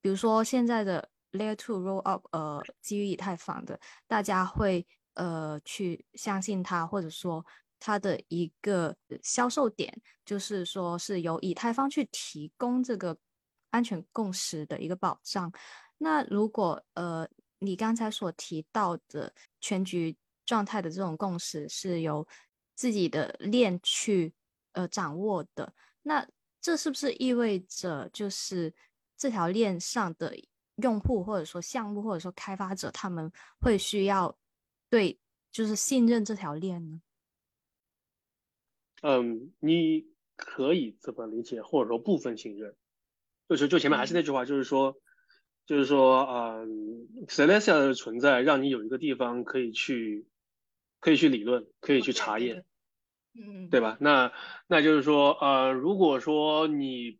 [0.01, 1.09] 比如说现在的。
[1.33, 7.45] Layer two roll up，呃，基于以太坊的，大家会呃去相信它，或者说
[7.79, 9.93] 它的一个销售点，
[10.25, 13.15] 就是说是由以太坊去提供这个
[13.71, 15.51] 安全共识的一个保障。
[15.97, 17.27] 那如果呃
[17.59, 20.15] 你刚才所提到的全局
[20.45, 22.25] 状态的这种共识是由
[22.77, 24.31] 自己的链去
[24.71, 25.73] 呃掌握的，
[26.03, 26.25] 那
[26.61, 28.73] 这是不是意味着就是
[29.17, 30.33] 这条链上的？
[30.83, 34.37] 用户或者说项目或者说开发者，他们会需要
[34.91, 35.19] 对
[35.51, 37.01] 就是信任这条链呢？
[39.01, 40.05] 嗯，你
[40.35, 42.75] 可以这么理解，或者说部分信任，
[43.49, 44.95] 就是就前面还是那句话，就是说，
[45.65, 50.27] 就是说，嗯，Celestia 的存在让你有一个地方可以去，
[50.99, 52.65] 可以去理论，可以去查验，
[53.33, 53.97] 嗯，对吧？
[53.99, 54.31] 那
[54.67, 57.19] 那就是说，呃，如果说你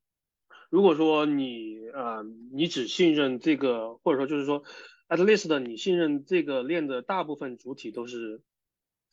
[0.70, 4.64] 如果说你呃，你只信任这个，或者说就是说
[5.08, 8.42] ，at least 你信任这个链的大部分主体都是，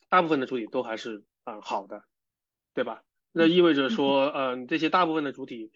[0.09, 2.03] 大部分的主体都还是啊好的，
[2.73, 3.03] 对吧？
[3.31, 5.71] 那意味着说，嗯，这些大部分的主体，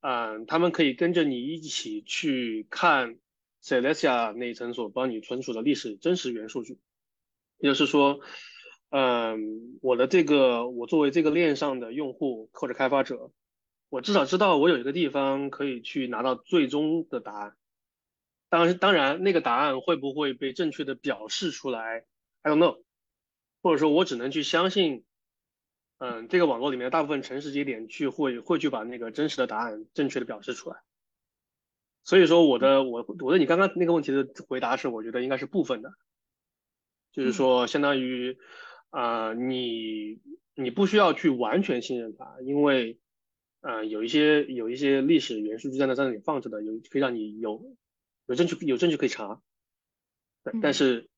[0.00, 3.18] 嗯，他们可以跟着你一起去看
[3.62, 6.78] Celestia 那一层所帮你存储的历史真实元数据，
[7.60, 8.20] 也就是说，
[8.90, 13.30] 嗯，我的这个我作为这个链上的用户或者开发者。
[13.92, 17.56] 我至少知道我有一个地方可以去拿到最终的答案，
[18.48, 22.04] 当然，当然那个答案会不会被正确的表示出来
[22.42, 22.84] ，I don't know，
[23.62, 25.02] 或者说我只能去相信，
[25.98, 30.76] 嗯，这个网络里面大部分城市节点去会会去把那个真实的答案正确的表示出来。
[32.04, 35.92] 所以说我的我我对你刚刚那个问题的回答是，我觉得应该是部分的，
[37.12, 38.38] 就是说相当于
[38.90, 40.20] 啊，你
[40.54, 42.98] 你不需要去完全信任它，因为。
[43.62, 47.76] 啊，有一些有一些历史元素就在那在那里放着的，有可以让你有
[48.24, 49.42] 有证据有证据可以查，
[50.62, 51.10] 但是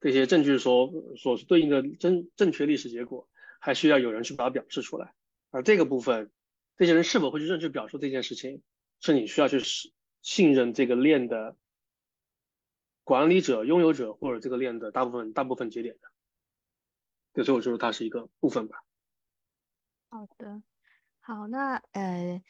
[0.00, 3.28] 这些证据所所对应的正正确历史结果，
[3.60, 5.12] 还需要有人去把它表示出来。
[5.50, 6.30] 而这个部分，
[6.78, 8.62] 这些人是否会去正确表述这件事情，
[9.02, 11.54] 是你需要去信信任这个链的
[13.04, 16.00] 管理者、拥有者或者这个链的大部分大部分节点的。
[17.34, 18.82] 对，所以我说它是一个部分吧。
[20.08, 20.62] 好的。
[21.20, 22.42] 好，那呃，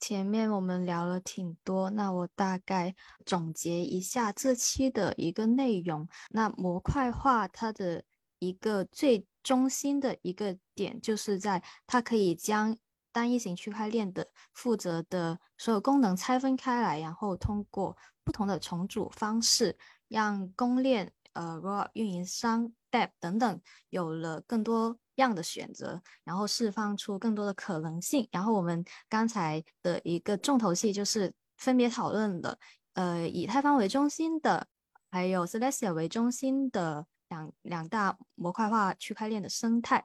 [0.00, 2.94] 前面我们聊了挺多，那我大概
[3.26, 6.08] 总结一下这期的一个内容。
[6.30, 8.04] 那模块化它的
[8.38, 12.76] 一个最中心的一个点，就是在它可以将
[13.12, 19.76] 单一型区块链的负责的所有功能拆分开来，然后通过不同的重组方式，
[20.08, 23.60] 让公链、呃 r o 运营商、Depp 等等
[23.90, 24.98] 有了更多。
[25.16, 28.26] 样的选择，然后释放出更多的可能性。
[28.32, 32.58] 然后我们刚才的一个重头戏就是分别讨论了，
[32.94, 34.66] 呃，以太坊为中心的，
[35.10, 40.02] 还有 Celestia 为中心的两两大模块化区块链的生态，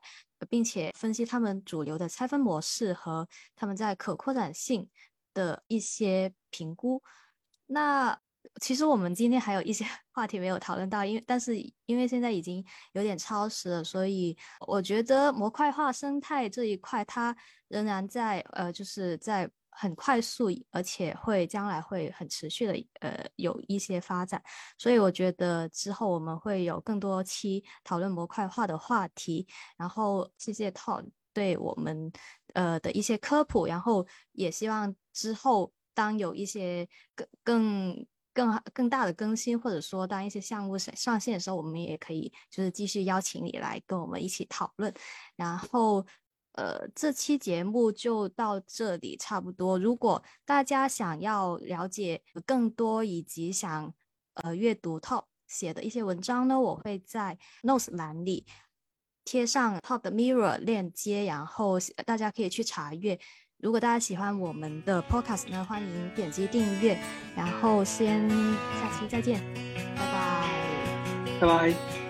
[0.50, 4.90] 并且分析他们主流的拆分模式和他们在可扩展性
[5.34, 7.02] 的一些评估。
[7.68, 8.20] 那
[8.62, 12.64] 其实我们今天还有一些 话题没有讨论到，因为但是因为现在已经
[12.94, 14.36] 有点超时了，所以
[14.66, 17.36] 我觉得模块化生态这一块它
[17.68, 19.50] 仍然在呃，就是在
[19.80, 24.42] 很快速，而且会将来会很持续的呃有一些发展，
[24.78, 29.48] 所以我觉得之后我们会有更多期讨论模块化的话题。
[29.78, 32.12] 然后谢谢 Todd 对我们
[32.54, 38.08] 呃的一些科普，然后也希望之后当有一些更更。
[38.38, 44.94] 更更大的更新，或者说当一些项目上上线的时候，我们也可以就是继续邀请你来跟我们一起讨论。
[45.36, 46.06] 然后，
[46.58, 49.78] 呃，这期节目就到这里差不多。
[49.78, 53.94] 如果大家想要了解更多以及想
[54.34, 58.46] 呃阅读 Top 写的一些文章呢，我会在 Notes 栏里
[59.24, 63.20] 贴上 Top 的 Mirror 链接，然后大家可以去查阅。
[63.60, 67.00] 如果大家喜欢我们的 podcast 呢，欢迎点击订阅，
[67.36, 69.40] 然后先下期再见，
[69.96, 72.07] 拜拜，拜拜。